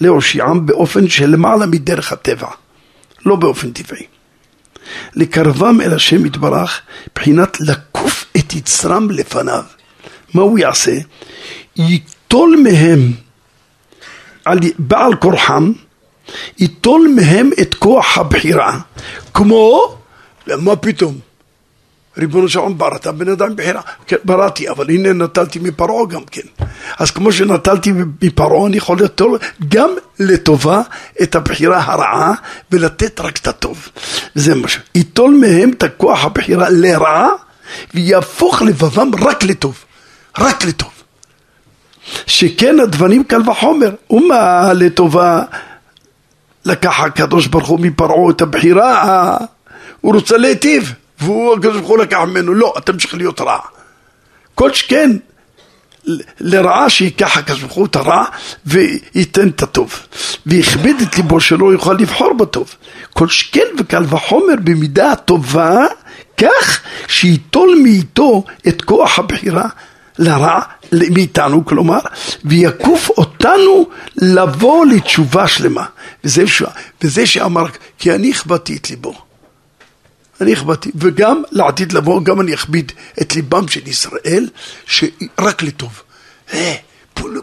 להושיעם 0.00 0.66
באופן 0.66 1.08
שלמעלה 1.08 1.66
מדרך 1.66 2.12
הטבע, 2.12 2.48
לא 3.26 3.36
באופן 3.36 3.70
טבעי. 3.70 4.06
לקרבם 5.14 5.80
אל 5.80 5.94
השם 5.94 6.26
יתברך, 6.26 6.80
בחינת 7.14 7.60
לקוף 7.60 8.24
את 8.36 8.54
יצרם 8.54 9.10
לפניו. 9.10 9.62
מה 10.34 10.42
הוא 10.42 10.58
יעשה? 10.58 10.96
ייטול 11.76 12.56
מהם 12.62 13.12
על 14.44 14.58
בעל 14.78 15.14
כורחם, 15.14 15.72
ייטול 16.58 17.08
מהם 17.16 17.50
את 17.60 17.74
כוח 17.74 18.18
הבחירה, 18.18 18.78
כמו, 19.34 19.96
מה 20.46 20.76
פתאום? 20.76 21.18
ריבונו 22.18 22.48
של 22.48 22.58
עולם 22.58 22.78
בראת 22.78 23.06
בן 23.06 23.28
אדם 23.28 23.56
בחירה, 23.56 23.80
כן, 24.06 24.16
בראתי, 24.24 24.68
אבל 24.68 24.90
הנה 24.90 25.12
נטלתי 25.12 25.58
מפרעה 25.58 26.06
גם 26.06 26.24
כן. 26.30 26.64
אז 26.98 27.10
כמו 27.10 27.32
שנטלתי 27.32 27.92
מפרעה, 28.22 28.66
אני 28.66 28.76
יכול 28.76 28.98
ליטול 28.98 29.38
גם 29.68 29.90
לטובה 30.20 30.82
את 31.22 31.34
הבחירה 31.34 31.82
הרעה 31.84 32.32
ולתת 32.70 33.20
רק 33.20 33.36
את 33.36 33.48
הטוב. 33.48 33.88
זה 34.34 34.54
משהו. 34.54 34.82
ייטול 34.94 35.38
מהם 35.40 35.70
את 35.70 35.82
הכוח 35.82 36.24
הבחירה 36.24 36.70
לרעה 36.70 37.28
ויהפוך 37.94 38.62
לבבם 38.62 39.10
רק 39.20 39.44
לטוב. 39.44 39.84
רק 40.38 40.64
לטוב. 40.64 40.90
שכן 42.26 42.80
הדברים 42.80 43.24
קל 43.24 43.50
וחומר, 43.50 43.94
ומה 44.10 44.72
לטובה 44.72 45.42
לקח 46.66 47.00
הקדוש 47.00 47.46
ברוך 47.46 47.68
הוא 47.68 47.80
מפרעה 47.80 48.30
את 48.30 48.42
הבחירה, 48.42 49.36
הוא 50.00 50.14
רוצה 50.14 50.36
להיטיב. 50.36 50.94
והוא 51.18 51.54
הקדוש 51.54 51.76
ברוך 51.76 51.88
הוא 51.88 51.98
לקח 51.98 52.18
ממנו, 52.18 52.54
לא, 52.54 52.74
אתה 52.78 52.92
ממשיך 52.92 53.14
להיות 53.14 53.40
רע. 53.40 53.58
כל 54.54 54.72
שכן 54.72 55.10
לרעה 56.40 56.90
שייקח 56.90 57.36
הקדוש 57.36 57.60
ברוך 57.60 57.74
הוא 57.74 57.86
את 57.86 57.96
הרע 57.96 58.24
וייתן 58.66 59.48
את 59.48 59.62
הטוב. 59.62 60.00
ויכבד 60.46 60.94
את 61.02 61.16
ליבו 61.16 61.40
שלו, 61.40 61.72
יוכל 61.72 61.92
לבחור 61.92 62.34
בטוב. 62.34 62.74
כל 63.12 63.28
שכן 63.28 63.66
וקל 63.78 64.04
וחומר 64.08 64.54
במידה 64.64 65.12
הטובה, 65.12 65.86
כך 66.36 66.80
שייטול 67.08 67.78
מאיתו 67.82 68.44
את 68.68 68.82
כוח 68.82 69.18
הבחירה 69.18 69.68
לרע 70.18 70.60
מאיתנו, 70.92 71.64
כלומר, 71.64 71.98
ויקוף 72.44 73.10
אותנו 73.10 73.88
לבוא 74.16 74.86
לתשובה 74.86 75.48
שלמה. 75.48 75.84
וזה, 76.24 76.44
וזה 77.02 77.26
שאמר, 77.26 77.64
כי 77.98 78.14
אני 78.14 78.30
הכבדתי 78.30 78.76
את 78.76 78.90
ליבו. 78.90 79.14
אני 80.40 80.52
הכבדתי, 80.52 80.90
וגם 80.94 81.42
לעתיד 81.50 81.92
לבוא, 81.92 82.22
גם 82.22 82.40
אני 82.40 82.54
אכביד 82.54 82.92
את 83.22 83.36
ליבם 83.36 83.68
של 83.68 83.88
ישראל, 83.88 84.48
שרק 84.86 85.62
לטוב. 85.62 86.02
אה, 86.52 86.74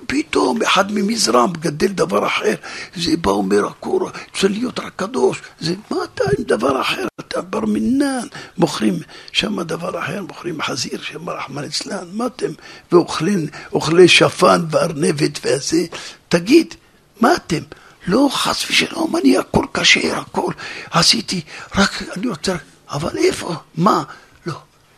פתאום 0.07 0.61
אחד 0.61 0.91
ממזרם 0.91 1.53
גדל 1.59 1.87
דבר 1.87 2.27
אחר, 2.27 2.55
זה 2.95 3.17
בא 3.17 3.31
אומר 3.31 3.65
הכור, 3.67 4.09
צריך 4.33 4.51
להיות 4.51 4.79
רק 4.79 4.93
קדוש, 4.95 5.41
זה 5.59 5.75
מה 5.91 5.97
אתה 6.03 6.23
עם 6.37 6.43
דבר 6.43 6.81
אחר, 6.81 7.07
אתה 7.19 7.41
בר 7.41 7.65
מינן, 7.65 8.27
מוכרים 8.57 8.99
שם 9.31 9.61
דבר 9.61 9.99
אחר, 9.99 10.21
מוכרים 10.21 10.61
חזיר 10.61 11.01
שם 11.01 11.29
רחמן 11.29 11.63
אצלן, 11.63 12.07
מה 12.11 12.25
אתם, 12.25 12.51
ואוכלים, 12.91 13.47
אוכלי 13.73 14.07
שפן 14.07 14.61
וארנבת 14.71 15.39
וזה, 15.45 15.85
תגיד, 16.29 16.73
מה 17.21 17.35
אתם? 17.35 17.63
לא, 18.07 18.29
חס 18.31 18.69
ושלום, 18.69 19.15
אני 19.17 19.37
הכל 19.37 19.65
כשר, 19.73 20.17
הכל 20.17 20.51
עשיתי, 20.91 21.41
רק 21.75 22.03
אני 22.17 22.27
רוצה... 22.27 22.55
אבל 22.89 23.17
איפה? 23.17 23.55
מה? 23.75 24.03
לא, 24.45 24.55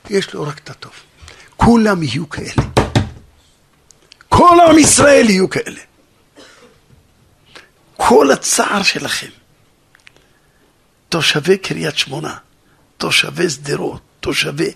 יש 0.09 0.33
לו 0.33 0.43
רק 0.43 0.59
את 0.63 0.69
הטוב. 0.69 0.91
כולם 1.57 2.03
יהיו 2.03 2.29
כאלה. 2.29 2.74
כל 4.37 4.57
עם 4.69 4.79
ישראל 4.79 5.29
יהיו 5.29 5.49
כאלה. 5.49 5.81
כל 7.97 8.31
הצער 8.31 8.83
שלכם, 8.83 9.27
תושבי 11.09 11.57
קריית 11.57 11.97
שמונה, 11.97 12.37
תושבי 12.97 13.49
שדרות, 13.49 14.01
תושבי 14.19 14.71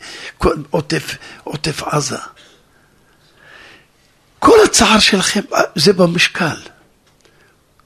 עוטף, 0.70 1.16
עוטף 1.44 1.84
עזה, 1.84 2.18
כל 4.40 4.58
הצער 4.66 5.00
שלכם 5.00 5.42
זה 5.76 5.94
במשקל. 5.94 6.58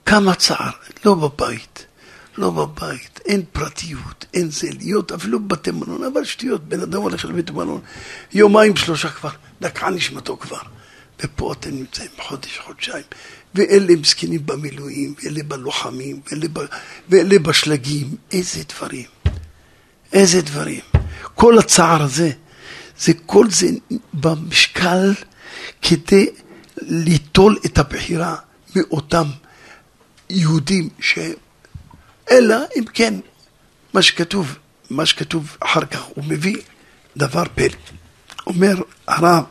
כמה 0.06 0.36
צער, 0.36 0.72
לא 1.06 1.14
בבית, 1.14 1.86
לא 2.38 2.50
בבית, 2.50 3.20
אין 3.26 3.44
פרטיות, 3.52 4.26
אין 4.34 4.52
זה, 4.52 4.68
להיות 4.80 5.12
אפילו 5.12 5.40
בבתי 5.40 5.72
מלון, 5.72 6.04
אבל 6.04 6.24
שטויות, 6.24 6.64
בן 6.64 6.82
אדם 6.82 7.02
הולך 7.02 7.26
לבית 7.26 7.50
מלון, 7.50 7.82
יומיים 8.34 8.76
שלושה 8.76 9.10
כבר, 9.10 9.32
דקה 9.62 9.90
נשמתו 9.90 10.38
כבר. 10.38 10.62
ופה 11.20 11.54
אתם 11.54 11.70
נמצאים 11.70 12.10
חודש, 12.20 12.60
חודשיים, 12.60 13.04
ואלה 13.56 13.96
מסכנים 13.96 14.46
במילואים, 14.46 15.14
ואלה 15.24 15.44
בלוחמים, 15.44 16.22
ואלה, 16.32 16.48
ב... 16.54 16.60
ואלה 17.10 17.40
בשלגים, 17.40 18.16
איזה 18.32 18.64
דברים, 18.70 19.06
איזה 20.14 20.42
דברים. 20.42 20.82
כל 21.36 21.60
הצער 21.60 22.04
הזה, 22.04 22.32
זה 23.00 23.14
כל 23.26 23.50
זה 23.50 23.68
במשקל 24.14 25.14
כדי 25.82 26.28
ליטול 26.82 27.58
את 27.66 27.78
הבחירה 27.78 28.36
מאותם 28.76 29.28
יהודים 30.30 30.90
ש... 31.00 31.20
אלא 32.32 32.56
אם 32.78 32.84
כן, 32.94 33.14
מה 33.94 34.02
שכתוב, 34.02 34.58
מה 34.90 35.06
שכתוב 35.06 35.58
אחר 35.60 35.86
כך, 35.86 36.02
הוא 36.02 36.24
מביא 36.28 36.58
דבר 37.18 37.44
פלא. 37.56 37.78
אומר 38.48 38.82
הרב, 39.08 39.44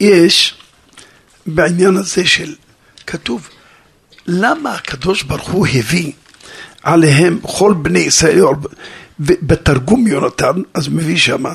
יש 0.00 0.54
בעניין 1.46 1.96
הזה 1.96 2.26
של, 2.26 2.54
כתוב, 3.06 3.48
למה 4.26 4.74
הקדוש 4.74 5.22
ברוך 5.22 5.48
הוא 5.48 5.66
הביא 5.66 6.12
עליהם 6.82 7.38
כל 7.42 7.74
בני 7.82 7.98
ישראל, 7.98 8.44
בתרגום 9.20 10.06
יונתן, 10.06 10.62
אז 10.74 10.88
מביא 10.88 11.16
שמה, 11.16 11.52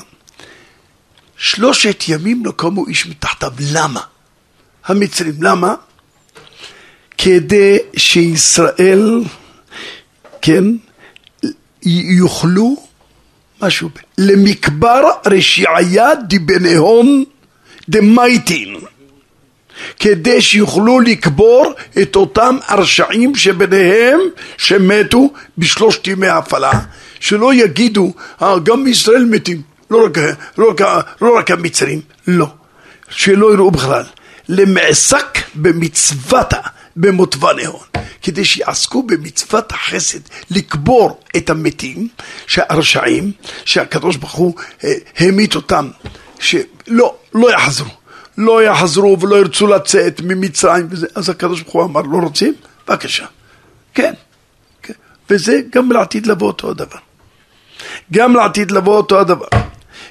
שלושת 1.37 2.03
ימים 2.07 2.45
לא 2.45 2.53
קמו 2.55 2.87
איש 2.87 3.05
מתחתיו, 3.05 3.51
למה? 3.71 4.01
המצרים, 4.85 5.43
למה? 5.43 5.75
כדי 7.17 7.77
שישראל, 7.97 9.23
כן, 10.41 10.63
יוכלו 12.17 12.87
משהו, 13.61 13.89
למקבר 14.17 15.01
רשעיה 15.25 16.15
דיבניהון 16.15 17.23
דמייטין, 17.89 18.75
כדי 19.99 20.41
שיוכלו 20.41 20.99
לקבור 20.99 21.73
את 22.01 22.15
אותם 22.15 22.57
הרשעים 22.67 23.35
שביניהם 23.35 24.19
שמתו 24.57 25.33
בשלושת 25.57 26.07
ימי 26.07 26.27
ההפעלה, 26.27 26.71
שלא 27.19 27.53
יגידו, 27.53 28.13
אה, 28.41 28.59
גם 28.59 28.87
ישראל 28.87 29.25
מתים, 29.25 29.61
לא 29.91 30.05
רק, 30.05 30.17
לא, 30.57 30.69
רק, 30.69 30.81
לא 31.21 31.37
רק 31.37 31.51
המצרים, 31.51 32.01
לא, 32.27 32.47
שלא 33.09 33.53
יראו 33.53 33.71
בכלל. 33.71 34.03
למעסק 34.49 35.39
במצוות 35.55 36.53
במוטבני 36.95 37.65
הון, 37.65 37.83
כדי 38.21 38.45
שיעסקו 38.45 39.03
במצוות 39.03 39.71
החסד 39.71 40.19
לקבור 40.51 41.19
את 41.37 41.49
המתים, 41.49 42.07
הרשעים, 42.57 43.31
שהקדוש 43.65 44.15
ברוך 44.15 44.33
הוא 44.33 44.55
אה, 44.83 44.93
המית 45.19 45.55
אותם, 45.55 45.89
שלא, 46.87 47.15
לא 47.33 47.51
יחזרו, 47.53 47.89
לא 48.37 48.63
יחזרו 48.63 49.19
ולא 49.19 49.35
ירצו 49.35 49.67
לצאת 49.67 50.21
ממצרים 50.23 50.87
וזה, 50.89 51.07
אז 51.15 51.29
הקדוש 51.29 51.61
ברוך 51.61 51.73
הוא 51.73 51.83
אמר, 51.83 52.01
לא 52.01 52.17
רוצים? 52.17 52.53
בבקשה, 52.87 53.25
כן, 53.93 54.13
כן. 54.83 54.93
וזה 55.29 55.61
גם 55.71 55.91
לעתיד 55.91 56.27
לבוא 56.27 56.47
אותו 56.47 56.69
הדבר. 56.69 56.97
גם 58.13 58.35
לעתיד 58.35 58.71
לבוא 58.71 58.97
אותו 58.97 59.19
הדבר. 59.19 59.47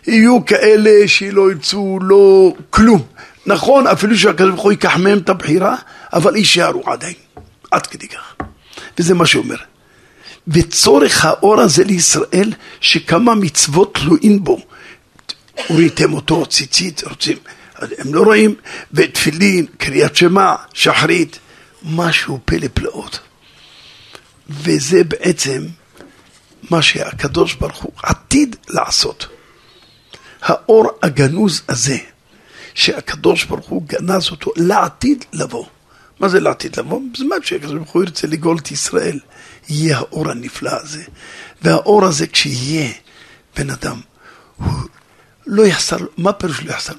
יהיו 0.07 0.47
כאלה 0.47 1.09
שלא 1.09 1.51
ירצו 1.51 1.99
לא 2.03 2.53
כלום. 2.71 3.03
נכון, 3.47 3.87
אפילו 3.87 4.19
שהקדוש 4.19 4.51
ברוך 4.51 4.63
הוא 4.63 4.73
ייקח 4.73 4.97
מהם 4.97 5.19
את 5.19 5.29
הבחירה, 5.29 5.77
אבל 6.13 6.37
יישארו 6.37 6.83
עדיין, 6.87 7.15
עד 7.71 7.87
כדי 7.87 8.09
כך. 8.09 8.35
וזה 8.99 9.15
מה 9.15 9.27
שאומר. 9.27 9.57
וצורך 10.49 11.25
האור 11.25 11.61
הזה 11.61 11.85
לישראל, 11.85 12.53
שכמה 12.81 13.35
מצוות 13.35 13.95
תלויים 13.95 14.45
בו. 14.45 14.59
וראיתם 15.71 16.13
אותו 16.13 16.47
ציצית, 16.47 17.05
רוצים, 17.05 17.39
הם 17.99 18.15
לא 18.15 18.23
רואים, 18.23 18.55
ותפילין, 18.93 19.67
קריאת 19.79 20.17
שמע, 20.17 20.55
שחרית, 20.75 21.39
משהו 21.83 22.39
פלא 22.45 22.69
פלאות. 22.75 23.21
וזה 24.49 25.05
בעצם 25.05 25.67
מה 26.71 26.83
שהקדוש 26.83 27.55
ברוך 27.55 27.83
הוא 27.83 27.93
עתיד 28.03 28.57
לעשות. 28.69 29.27
האור 30.43 30.91
הגנוז 31.03 31.63
הזה, 31.69 31.99
שהקדוש 32.75 33.45
ברוך 33.45 33.67
הוא 33.67 33.83
גנז 33.87 34.31
אותו 34.31 34.51
לעתיד 34.57 35.25
לבוא. 35.33 35.67
מה 36.21 36.29
זה 36.29 36.41
לעתיד 36.41 36.79
לבוא? 36.79 37.01
בזמן 37.15 37.37
שהקדוש 37.43 37.75
ברוך 37.75 37.91
הוא 37.91 38.03
ירצה 38.03 38.27
לגאול 38.27 38.59
את 38.59 38.71
ישראל, 38.71 39.19
יהיה 39.69 39.99
האור 39.99 40.31
הנפלא 40.31 40.71
הזה. 40.73 41.03
והאור 41.63 42.05
הזה 42.05 42.27
כשיהיה 42.27 42.91
בן 43.57 43.71
אדם, 43.71 44.01
הוא 44.57 44.73
לא 45.47 45.67
יחסר, 45.67 45.97
מה 46.17 46.33
פירוש 46.33 46.63
לא 46.63 46.71
יחסר? 46.71 46.93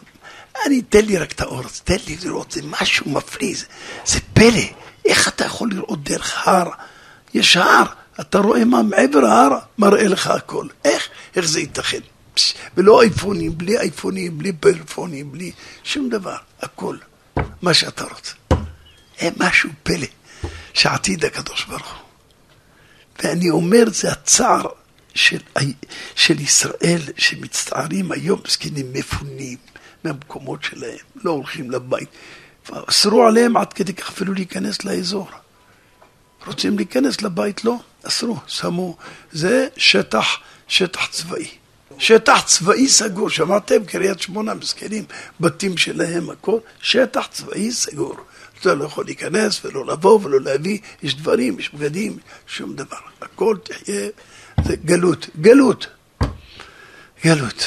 אני, 0.66 0.82
תן 0.82 1.06
לי 1.06 1.18
רק 1.18 1.32
את 1.32 1.42
האור 1.42 1.62
תן 1.84 1.96
לי 2.08 2.18
לראות, 2.24 2.52
זה 2.52 2.62
משהו 2.64 3.10
מפליא, 3.10 3.56
זה, 3.56 3.66
זה 4.06 4.20
פלא. 4.34 4.64
איך 5.06 5.28
אתה 5.28 5.46
יכול 5.46 5.70
לראות 5.72 6.04
דרך 6.04 6.48
הר? 6.48 6.70
יש 7.34 7.58
הר, 7.58 7.86
אתה 8.20 8.38
רואה 8.38 8.66
מה 8.66 8.84
מעבר 8.84 9.26
ההר, 9.26 9.60
מראה 9.78 10.08
לך 10.08 10.28
הכל. 10.28 10.68
איך? 10.86 11.08
איך 11.36 11.46
זה 11.46 11.60
ייתכן? 11.60 12.00
ולא 12.78 13.02
אייפונים, 13.02 13.58
בלי 13.58 13.80
אייפונים, 13.80 14.38
בלי 14.38 14.54
פלאפונים, 14.60 15.32
בלי 15.32 15.52
שום 15.84 16.10
דבר, 16.10 16.38
הכל, 16.62 16.98
מה 17.62 17.74
שאתה 17.74 18.04
רוצה. 18.04 18.34
אין 19.20 19.34
משהו 19.38 19.70
פלא 19.84 20.08
שעתיד 20.74 21.26
הקדוש 21.26 21.66
ברוך 21.66 21.94
הוא. 21.94 22.04
ואני 23.24 23.50
אומר, 23.50 23.84
זה 23.88 24.12
הצער 24.12 24.66
של, 25.14 25.38
של 26.16 26.40
ישראל 26.40 27.02
שמצטערים 27.18 28.12
היום, 28.12 28.42
זקנים 28.48 28.94
מפונים 28.94 29.58
מהמקומות 30.04 30.64
שלהם, 30.64 30.98
לא 31.24 31.32
הולכים 31.32 31.72
לבית. 31.72 32.10
אסרו 32.72 33.24
עליהם 33.24 33.58
עד 33.58 33.74
כדי 33.74 33.94
כך 33.94 34.10
אפילו 34.10 34.34
להיכנס 34.34 34.86
לאזור. 34.86 35.28
רוצים 36.48 36.78
להיכנס 36.78 37.22
לבית? 37.22 37.66
לא, 37.66 37.76
אסרו, 38.04 38.38
שמו, 38.48 38.98
זה 39.32 39.68
שטח, 39.78 40.26
שטח 40.68 41.08
צבאי. 41.08 41.48
שטח 41.98 42.42
צבאי 42.46 42.88
סגור, 42.88 43.30
שמעתם? 43.30 43.86
קריית 43.86 44.20
שמונה, 44.22 44.54
מסכנים, 44.54 45.04
בתים 45.40 45.78
שלהם, 45.78 46.30
הכל, 46.30 46.58
שטח 46.82 47.28
צבאי 47.32 47.72
סגור. 47.72 48.16
אתה 48.62 48.74
לא 48.74 48.86
יכול 48.86 49.06
להיכנס 49.06 49.66
ולא 49.66 49.86
לבוא 49.86 50.20
ולא 50.24 50.42
להביא, 50.42 50.80
יש 51.04 51.16
דברים, 51.16 51.60
יש 51.60 51.74
בגדים, 51.74 52.18
שום 52.48 52.76
דבר. 52.76 52.98
הכל 53.22 53.58
תחיה, 53.64 54.10
זה 54.64 54.76
גלות, 54.76 55.30
גלות, 55.42 55.88
גלות. 57.24 57.64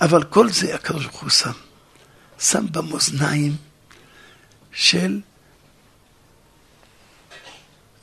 אבל 0.00 0.24
כל 0.24 0.50
זה 0.50 0.74
הקדוש 0.74 1.06
ברוך 1.06 1.20
הוא 1.22 1.30
שם, 1.30 1.52
שם 2.38 2.66
במאזניים 2.72 3.56
של 4.72 5.20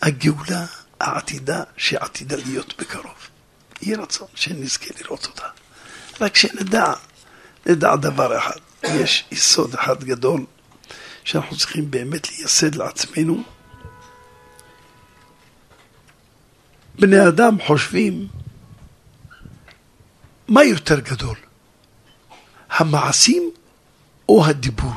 הגאולה 0.02 0.66
העתידה 1.00 1.64
שעתידה 1.78 2.36
להיות 2.36 2.82
בקרוב. 2.82 3.28
יהי 3.82 3.96
רצון 3.96 4.28
שנזכה 4.36 4.94
לראות 5.02 5.26
אותה. 5.26 5.48
רק 6.22 6.36
שנדע, 6.36 6.94
נדע 7.66 7.96
דבר 7.96 8.38
אחד, 8.38 8.60
יש 8.84 9.26
יסוד 9.32 9.74
אחד 9.74 10.04
גדול 10.04 10.46
שאנחנו 11.24 11.58
צריכים 11.58 11.92
באמת 11.92 12.30
לייסד 12.30 12.76
לעצמנו. 12.76 13.44
בני 17.02 17.28
אדם 17.28 17.58
חושבים 17.68 18.28
מה 20.48 20.64
יותר 20.64 21.00
גדול, 21.00 21.36
המעשים 22.70 23.52
או 24.30 24.46
הדיבור? 24.46 24.94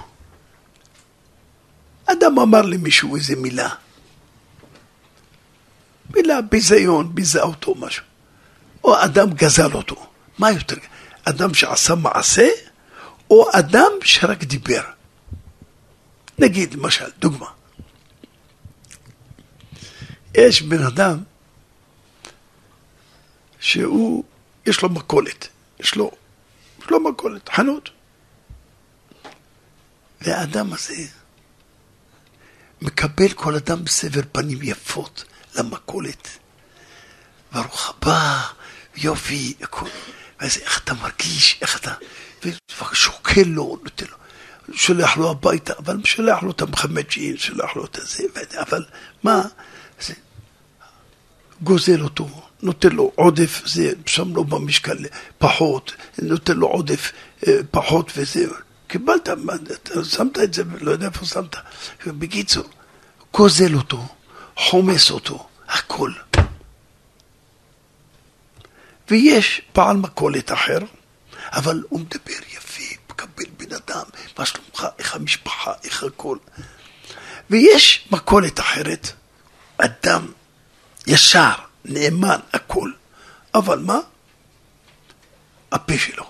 אדם 2.06 2.38
אמר 2.38 2.62
למישהו 2.62 3.16
איזה 3.16 3.36
מילה, 3.36 3.68
מילה 6.14 6.40
ביזיון, 6.40 7.14
ביזה 7.14 7.42
אותו 7.42 7.74
משהו. 7.74 8.04
או 8.84 9.04
אדם 9.04 9.30
גזל 9.30 9.72
אותו. 9.72 10.06
מה 10.38 10.50
יותר? 10.50 10.76
אדם 11.24 11.54
שעשה 11.54 11.94
מעשה, 11.94 12.48
או 13.30 13.46
אדם 13.52 13.90
שרק 14.02 14.44
דיבר. 14.44 14.82
נגיד, 16.38 16.74
למשל, 16.74 17.10
דוגמה. 17.18 17.46
יש 20.34 20.62
בן 20.62 20.82
אדם 20.82 21.18
שהוא, 23.64 24.24
יש 24.66 24.82
לו 24.82 24.88
מכולת, 24.88 25.48
יש 25.80 25.94
לו, 25.94 26.10
יש 26.78 26.90
לו 26.90 27.00
מכולת, 27.00 27.48
חנות. 27.48 27.90
והאדם 30.20 30.72
הזה 30.72 31.06
מקבל 32.82 33.32
כל 33.32 33.54
אדם 33.54 33.84
בסבר 33.84 34.20
פנים 34.32 34.58
יפות 34.62 35.24
למכולת. 35.54 36.28
ברוך 37.52 37.90
הבא, 37.90 38.42
יופי, 38.96 39.54
הכל. 39.60 39.88
ואז 40.40 40.58
איך 40.58 40.80
אתה 40.84 40.94
מרגיש, 40.94 41.58
איך 41.62 41.80
אתה... 41.80 41.94
ושוקל 42.92 43.46
לו, 43.46 43.78
נותן 43.84 44.06
לו. 44.10 44.16
שולח 44.76 45.16
לו 45.16 45.30
הביתה, 45.30 45.72
אבל 45.78 46.04
שולח 46.04 46.42
לו 46.42 46.50
את 46.50 46.62
המחמצ'ין, 46.62 47.36
שולח 47.36 47.76
לו 47.76 47.84
את 47.84 47.96
הזה, 47.96 48.22
אבל 48.60 48.84
מה, 49.22 49.42
זה 50.00 50.14
גוזל 51.62 52.00
אותו, 52.00 52.43
נותן 52.64 52.92
לו 52.92 53.12
עודף, 53.14 53.62
זה 53.66 53.92
שם 54.06 54.34
לו 54.34 54.44
במשקל 54.44 54.96
פחות, 55.38 55.92
נותן 56.22 56.56
לו 56.56 56.66
עודף 56.66 57.12
אה, 57.46 57.58
פחות 57.70 58.12
וזה, 58.16 58.46
קיבלת, 58.86 59.28
שמת 60.04 60.38
את 60.38 60.54
זה, 60.54 60.62
לא 60.80 60.90
יודע 60.90 61.06
איפה 61.06 61.24
שמת. 61.26 61.56
בקיצור, 62.06 62.64
גוזל 63.34 63.74
אותו, 63.74 64.06
חומס 64.56 65.10
אותו, 65.10 65.46
הכל. 65.68 66.12
ויש 69.10 69.62
בעל 69.74 69.96
מכולת 69.96 70.52
אחר, 70.52 70.78
אבל 71.52 71.82
הוא 71.88 72.00
מדבר 72.00 72.46
יפה, 72.56 72.94
מקבל 73.10 73.44
בן 73.56 73.74
אדם, 73.74 74.04
מה 74.38 74.46
שלומך, 74.46 74.86
איך 74.98 75.14
המשפחה, 75.14 75.72
איך 75.84 76.02
הכל. 76.02 76.38
ויש 77.50 78.08
מכולת 78.10 78.60
אחרת, 78.60 79.12
אדם 79.78 80.32
ישר, 81.06 81.54
נאמן, 81.84 82.38
הכל. 82.52 82.90
אבל 83.54 83.78
מה? 83.78 83.98
הפה 85.72 85.98
שלו. 85.98 86.24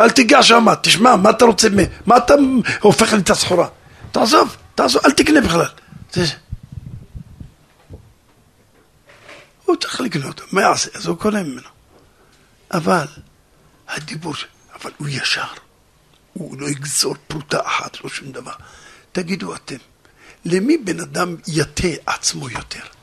אל 0.00 0.10
תיגע 0.10 0.42
שם, 0.42 0.66
תשמע, 0.82 1.16
מה 1.16 1.30
אתה 1.30 1.44
רוצה, 1.44 1.68
מה 2.06 2.16
אתה 2.16 2.34
הופך 2.80 3.12
לי 3.12 3.18
את 3.18 3.30
הסחורה? 3.30 3.68
תעזוב, 4.12 4.56
תעזוב, 4.74 5.02
אל 5.06 5.10
תקנה 5.10 5.40
בכלל. 5.40 5.66
הוא 9.64 9.76
צריך 9.76 10.00
לקנות, 10.00 10.52
מה 10.52 10.62
יעשה? 10.62 10.90
אז 10.94 11.06
הוא 11.06 11.18
קונה 11.18 11.42
ממנו. 11.42 11.68
אבל 12.70 13.06
הדיבור, 13.88 14.34
אבל 14.74 14.90
הוא 14.98 15.08
ישר, 15.08 15.46
הוא 16.32 16.60
לא 16.60 16.66
יגזור 16.66 17.14
פרוטה 17.26 17.58
אחת, 17.66 18.04
לא 18.04 18.10
שום 18.10 18.32
דבר. 18.32 18.52
תגידו 19.12 19.54
אתם, 19.54 19.76
למי 20.44 20.78
בן 20.78 21.00
אדם 21.00 21.36
יטה 21.46 21.88
עצמו 22.06 22.50
יותר? 22.50 22.93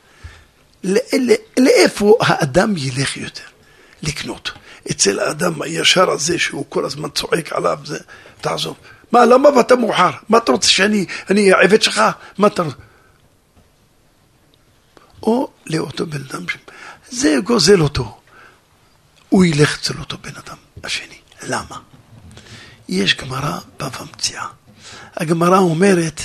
לאיפה 1.58 2.16
האדם 2.20 2.74
ילך 2.76 3.16
יותר? 3.16 3.42
לקנות. 4.02 4.50
אצל 4.90 5.20
האדם 5.20 5.62
הישר 5.62 6.10
הזה 6.10 6.38
שהוא 6.38 6.64
כל 6.68 6.84
הזמן 6.84 7.08
צועק 7.08 7.52
עליו, 7.52 7.78
זה, 7.84 7.98
תעזוב. 8.40 8.76
מה, 9.12 9.24
למה 9.24 9.50
באת 9.50 9.72
מאוחר? 9.72 10.10
מה 10.28 10.38
אתה 10.38 10.52
רוצה 10.52 10.68
שאני, 10.68 11.06
אני 11.30 11.52
עבד 11.52 11.82
שלך? 11.82 12.02
מה 12.38 12.46
אתה 12.46 12.62
רוצה? 12.62 12.76
או 15.22 15.50
לאותו 15.66 16.06
בן 16.06 16.20
אדם, 16.30 16.44
זה 17.10 17.36
גוזל 17.44 17.80
אותו. 17.80 18.18
הוא 19.28 19.44
ילך 19.44 19.78
אצל 19.78 19.98
אותו 19.98 20.18
בן 20.18 20.36
אדם 20.46 20.56
השני. 20.84 21.18
למה? 21.42 21.78
יש 22.88 23.16
גמרא 23.16 23.58
בבא 23.76 24.04
מציאה, 24.12 24.46
הגמרא 25.16 25.58
אומרת, 25.58 26.20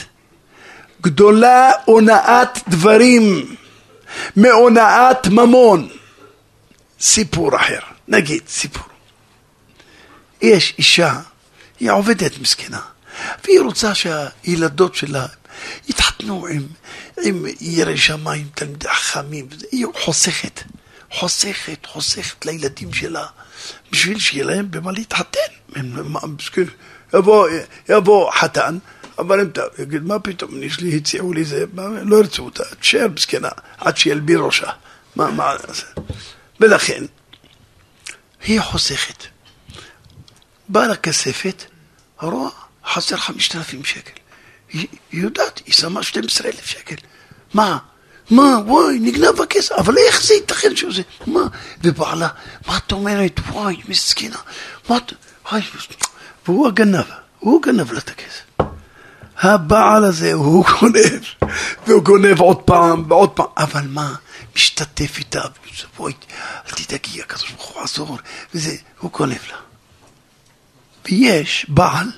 גדולה 1.02 1.72
הונאת 1.86 2.60
דברים 2.68 3.56
מהונאת 4.36 5.28
ממון. 5.28 5.90
סיפור 7.00 7.56
אחר, 7.56 7.80
נגיד 8.08 8.42
סיפור. 8.48 8.84
יש 10.42 10.74
אישה, 10.78 11.20
היא 11.80 11.92
עובדת 11.92 12.40
מסכנה, 12.40 12.82
והיא 13.44 13.60
רוצה 13.62 13.96
שהילדות 13.96 14.96
שלה 14.96 15.26
יתחתנו 15.88 16.48
עם, 16.48 16.68
עם 17.24 17.46
ירא 17.62 17.96
שמיים, 17.96 18.48
תלמידי 18.56 18.90
חכמים, 18.90 19.48
היא 19.72 19.86
חוסכת, 19.96 20.64
חוסכת, 21.12 21.86
חוסכת 21.86 22.46
לילדים 22.46 22.94
שלה, 22.94 23.26
בשביל 23.92 24.20
שיהיה 24.20 24.46
להם 24.46 24.72
במה 24.72 24.92
להתחתן. 24.92 25.40
יבוא, 27.14 27.48
יבוא 27.90 28.32
חתן, 28.32 28.78
אבל 29.20 29.42
אם 29.42 29.48
אתה, 29.48 29.62
יגיד, 29.80 30.04
מה 30.04 30.20
פתאום, 30.20 30.64
יש 30.64 30.80
לי, 30.80 30.98
הציעו 30.98 31.34
לי 31.34 31.46
זה, 31.46 31.66
לא 32.04 32.18
ירצו 32.18 32.44
אותה, 32.44 32.64
תשאר 32.80 33.08
מסכנה, 33.16 33.50
עד 33.78 33.98
שילביא 33.98 34.38
ראשה. 34.38 34.72
מה, 35.16 35.32
מה, 35.32 35.54
זה? 35.74 35.84
ולכן, 36.60 37.04
היא 38.46 38.62
חוסכת. 38.62 39.24
באה 40.70 40.88
לכספת, 40.88 41.64
רואה, 42.22 42.50
חסר 42.86 43.18
חמשת 43.18 43.56
אלפים 43.56 43.86
שקל. 43.86 44.12
היא 44.72 44.88
יודעת, 45.12 45.62
היא 45.66 45.74
שמה 45.74 46.04
12 46.04 46.48
אלף 46.48 46.66
שקל. 46.66 46.96
מה? 47.54 47.78
מה, 48.30 48.58
וואי, 48.66 49.00
נגנב 49.00 49.42
הכסף, 49.42 49.72
אבל 49.72 49.98
איך 49.98 50.24
זה 50.24 50.34
ייתכן 50.34 50.76
שזה, 50.76 51.02
מה? 51.28 51.42
ובעלה, 51.84 52.28
מה 52.68 52.78
את 52.78 52.92
אומרת, 52.92 53.40
וואי, 53.52 53.78
מסכנה, 53.88 54.38
מה 54.90 54.98
את, 54.98 55.14
והוא 56.46 56.68
הגנב, 56.68 57.06
הוא 57.40 57.62
גנב 57.62 57.92
לה 57.92 58.00
את 58.00 58.10
הכסף. 58.10 58.68
הבעל 59.40 60.04
הזה, 60.04 60.34
הוא 60.34 60.66
גונב, 60.80 61.24
והוא 61.88 62.04
גונב 62.04 62.40
עוד 62.40 62.62
פעם 62.62 63.12
ועוד 63.12 63.30
פעם, 63.30 63.48
אבל 63.58 63.88
מה, 63.88 64.16
משתתף 64.56 65.18
איתה, 65.18 65.42
בואי, 65.98 66.14
אל 66.66 66.72
תדאגי, 66.72 67.22
הקדוש 67.22 67.52
ברוך 67.52 67.68
הוא 67.68 67.84
עזור, 67.84 68.18
וזה, 68.54 68.76
הוא 69.00 69.12
גונב 69.12 69.38
לה. 69.50 69.58
ויש 71.06 71.66
בעל, 71.70 72.12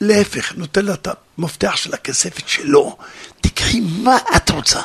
להפך, 0.00 0.52
נותן 0.56 0.84
לה 0.84 0.94
את 0.94 1.08
המפתח 1.38 1.76
של 1.76 1.94
הכספת 1.94 2.48
שלו, 2.48 2.98
תקחי 3.40 3.80
מה 3.80 4.16
את 4.36 4.50
רוצה, 4.50 4.80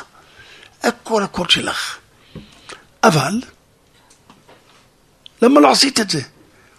הכל 0.82 1.22
הכל 1.22 1.48
שלך. 1.48 1.96
אבל, 3.04 3.42
למה 5.42 5.60
לא 5.60 5.70
עשית 5.70 6.00
את 6.00 6.10
זה? 6.10 6.20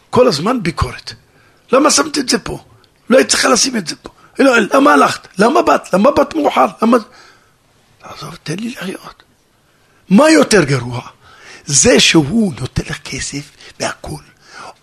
כל 0.09 0.27
הזמן 0.27 0.63
ביקורת. 0.63 1.13
למה 1.71 1.91
שמת 1.91 2.17
את 2.17 2.29
זה 2.29 2.39
פה? 2.39 2.64
לא 3.09 3.17
היית 3.17 3.29
צריכה 3.29 3.47
לשים 3.47 3.77
את 3.77 3.87
זה 3.87 3.95
פה. 3.95 4.09
לא, 4.39 4.57
למה 4.73 4.93
הלכת? 4.93 5.27
למה 5.37 5.61
באת? 5.61 5.93
למה 5.93 6.11
באת 6.11 6.35
מאוחר? 6.35 6.65
למה... 6.81 6.97
עזוב, 8.03 8.37
תן 8.43 8.55
לי 8.59 8.69
לחיות. 8.69 9.23
מה 10.09 10.29
יותר 10.29 10.63
גרוע? 10.63 11.01
זה 11.65 11.99
שהוא 11.99 12.53
נותן 12.59 12.83
לך 12.89 12.97
כסף 13.03 13.51
והכול, 13.79 14.23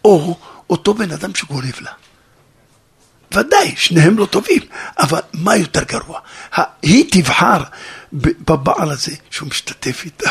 או 0.04 0.38
אותו 0.70 0.94
בן 0.94 1.10
אדם 1.10 1.34
שגונב 1.34 1.80
לה. 1.80 1.90
ודאי, 3.34 3.74
שניהם 3.76 4.18
לא 4.18 4.26
טובים, 4.26 4.62
אבל 4.98 5.20
מה 5.32 5.56
יותר 5.56 5.82
גרוע? 5.82 6.20
היא 6.82 7.04
תבחר 7.10 7.62
בבעל 8.12 8.90
הזה 8.90 9.12
שהוא 9.30 9.48
משתתף 9.48 10.04
איתה, 10.04 10.30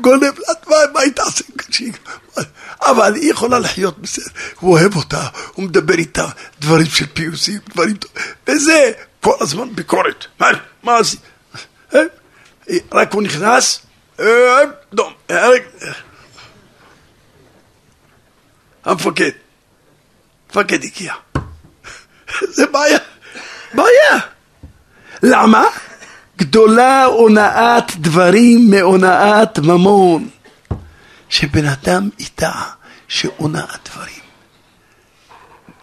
גונב 0.00 0.22
לה, 0.22 0.54
מה, 0.66 0.76
מה 0.92 1.00
היא 1.00 1.12
תעשה? 1.12 1.44
אבל 2.80 3.14
היא 3.14 3.30
יכולה 3.30 3.58
לחיות 3.58 3.98
בסדר, 3.98 4.30
הוא 4.60 4.72
אוהב 4.72 4.96
אותה, 4.96 5.28
הוא 5.52 5.64
מדבר 5.64 5.94
איתה 5.94 6.26
דברים 6.60 6.86
של 6.86 7.06
פיוסים, 7.06 7.58
דברים 7.68 7.96
טובים, 7.96 8.22
וזה 8.48 8.92
כל 9.20 9.34
הזמן 9.40 9.74
ביקורת. 9.74 10.24
מה, 10.82 10.96
עשית? 10.98 11.20
אה? 11.94 12.00
רק 12.92 13.12
הוא 13.12 13.22
נכנס, 13.22 13.80
אה, 14.20 14.60
אה, 15.30 15.36
המפקד, 18.84 19.30
המפקד 20.48 20.84
הגיע. 20.84 21.14
זה 22.56 22.66
בעיה, 22.66 22.98
בעיה. 23.74 24.18
למה? 25.22 25.64
גדולה 26.38 27.04
הונאת 27.04 27.96
דברים 27.96 28.70
מהונאת 28.70 29.58
ממון. 29.58 30.28
שבן 31.28 31.64
אדם 31.66 32.08
ידע 32.18 32.52
שהונאת 33.08 33.88
דברים. 33.92 34.22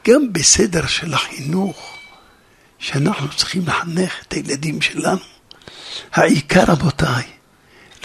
גם 0.07 0.33
בסדר 0.33 0.87
של 0.87 1.13
החינוך, 1.13 1.97
שאנחנו 2.79 3.27
צריכים 3.35 3.67
לחנך 3.67 4.13
את 4.27 4.33
הילדים 4.33 4.81
שלנו, 4.81 5.19
העיקר 6.13 6.63
רבותיי, 6.67 7.23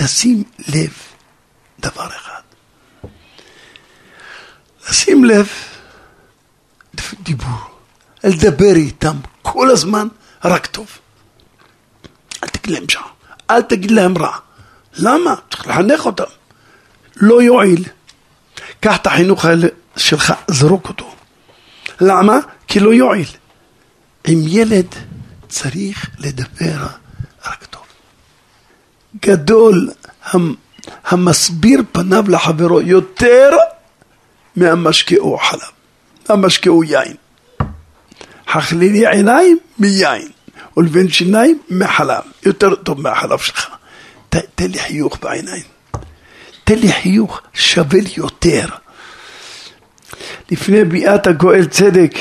לשים 0.01 0.43
לב 0.69 0.93
דבר 1.81 2.07
אחד. 2.07 2.41
לשים 4.89 5.25
לב 5.25 5.49
דיבור. 7.23 7.81
לדבר 8.25 8.75
איתם 8.77 9.17
כל 9.43 9.71
הזמן 9.71 10.09
רק 10.45 10.67
טוב. 10.67 10.99
תגיד 12.61 12.77
להם 12.77 12.89
שעה, 12.89 13.09
אל 13.51 13.63
תגיד 13.63 13.91
להם 13.91 14.19
רע. 14.19 14.37
למה? 14.97 15.35
צריך 15.51 15.67
לחנך 15.69 16.07
אותם. 16.07 16.25
לא 17.17 17.43
יועיל. 17.43 17.85
קח 18.81 18.97
את 18.97 19.07
החינוך 19.07 19.45
שלך, 19.97 20.33
זרוק 20.49 20.89
אותו. 20.89 21.15
למה? 22.01 22.39
כי 22.69 22.81
לא 22.81 22.95
יועיל. 22.95 23.29
עם 24.27 24.39
ילד 24.47 24.87
צריך 25.49 26.11
לדבר 26.19 26.87
רק 27.47 27.65
טוב. 27.65 27.83
גדול 29.21 29.91
המסביר 31.05 31.83
פניו 31.93 32.25
לחברו 32.29 32.81
יותר 32.81 33.51
מהמשקהו 34.57 35.39
חלב, 35.39 35.61
המשקהו 36.29 36.85
יין. 36.85 37.17
חכלילי 38.49 39.07
עיניים 39.07 39.59
מיין, 39.79 40.29
ולבן 40.77 41.09
שיניים 41.09 41.59
מחלב, 41.71 42.23
יותר 42.47 42.75
טוב 42.75 43.01
מהחלב 43.01 43.39
שלך. 43.39 43.69
תן 44.29 44.71
לי 44.71 44.79
חיוך 44.79 45.19
בעיניים. 45.23 45.63
תן 46.65 46.79
לי 46.79 46.93
חיוך 46.93 47.41
שווה 47.55 48.01
לי 48.01 48.11
יותר. 48.17 48.67
לפני 50.51 50.85
ביאת 50.85 51.27
הגואל 51.27 51.65
צדק 51.65 52.13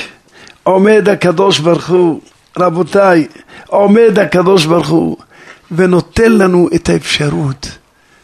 עומד 0.64 1.10
הקדוש 1.10 1.60
ברוך 1.60 1.90
הוא, 1.90 2.22
רבותיי, 2.58 3.28
עומד 3.68 4.20
הקדוש 4.20 4.66
ברוך 4.66 4.88
הוא 4.88 5.18
ונותן 5.72 6.32
לנו 6.32 6.70
את 6.76 6.90
האפשרות. 6.90 7.78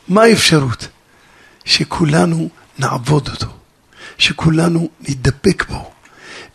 מה 0.08 0.24
האפשרות? 0.24 0.88
שכולנו 1.66 2.50
נעבוד 2.80 3.30
אותו, 3.30 3.48
שכולנו 4.18 4.90
נדבק 5.02 5.70
בו, 5.70 5.92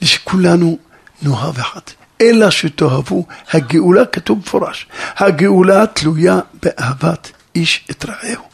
ושכולנו 0.02 0.78
נאהב 1.22 1.58
אחד. 1.58 1.80
אלא 2.20 2.50
שתאהבו, 2.50 3.26
הגאולה 3.52 4.06
כתוב 4.06 4.38
מפורש, 4.38 4.86
הגאולה 5.16 5.86
תלויה 5.86 6.40
באהבת 6.62 7.32
איש 7.54 7.86
את 7.90 8.04
רעהו. 8.04 8.44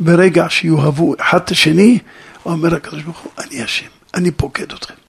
ברגע 0.00 0.46
שיאהבו 0.48 1.14
אחד 1.20 1.38
את 1.38 1.50
השני, 1.50 1.98
אומר 2.46 2.74
הקדוש 2.74 3.02
ברוך 3.02 3.18
הוא, 3.18 3.32
אני 3.38 3.64
אשם, 3.64 3.86
אני 4.14 4.30
פוקד 4.30 4.72
אתכם. 4.72 4.94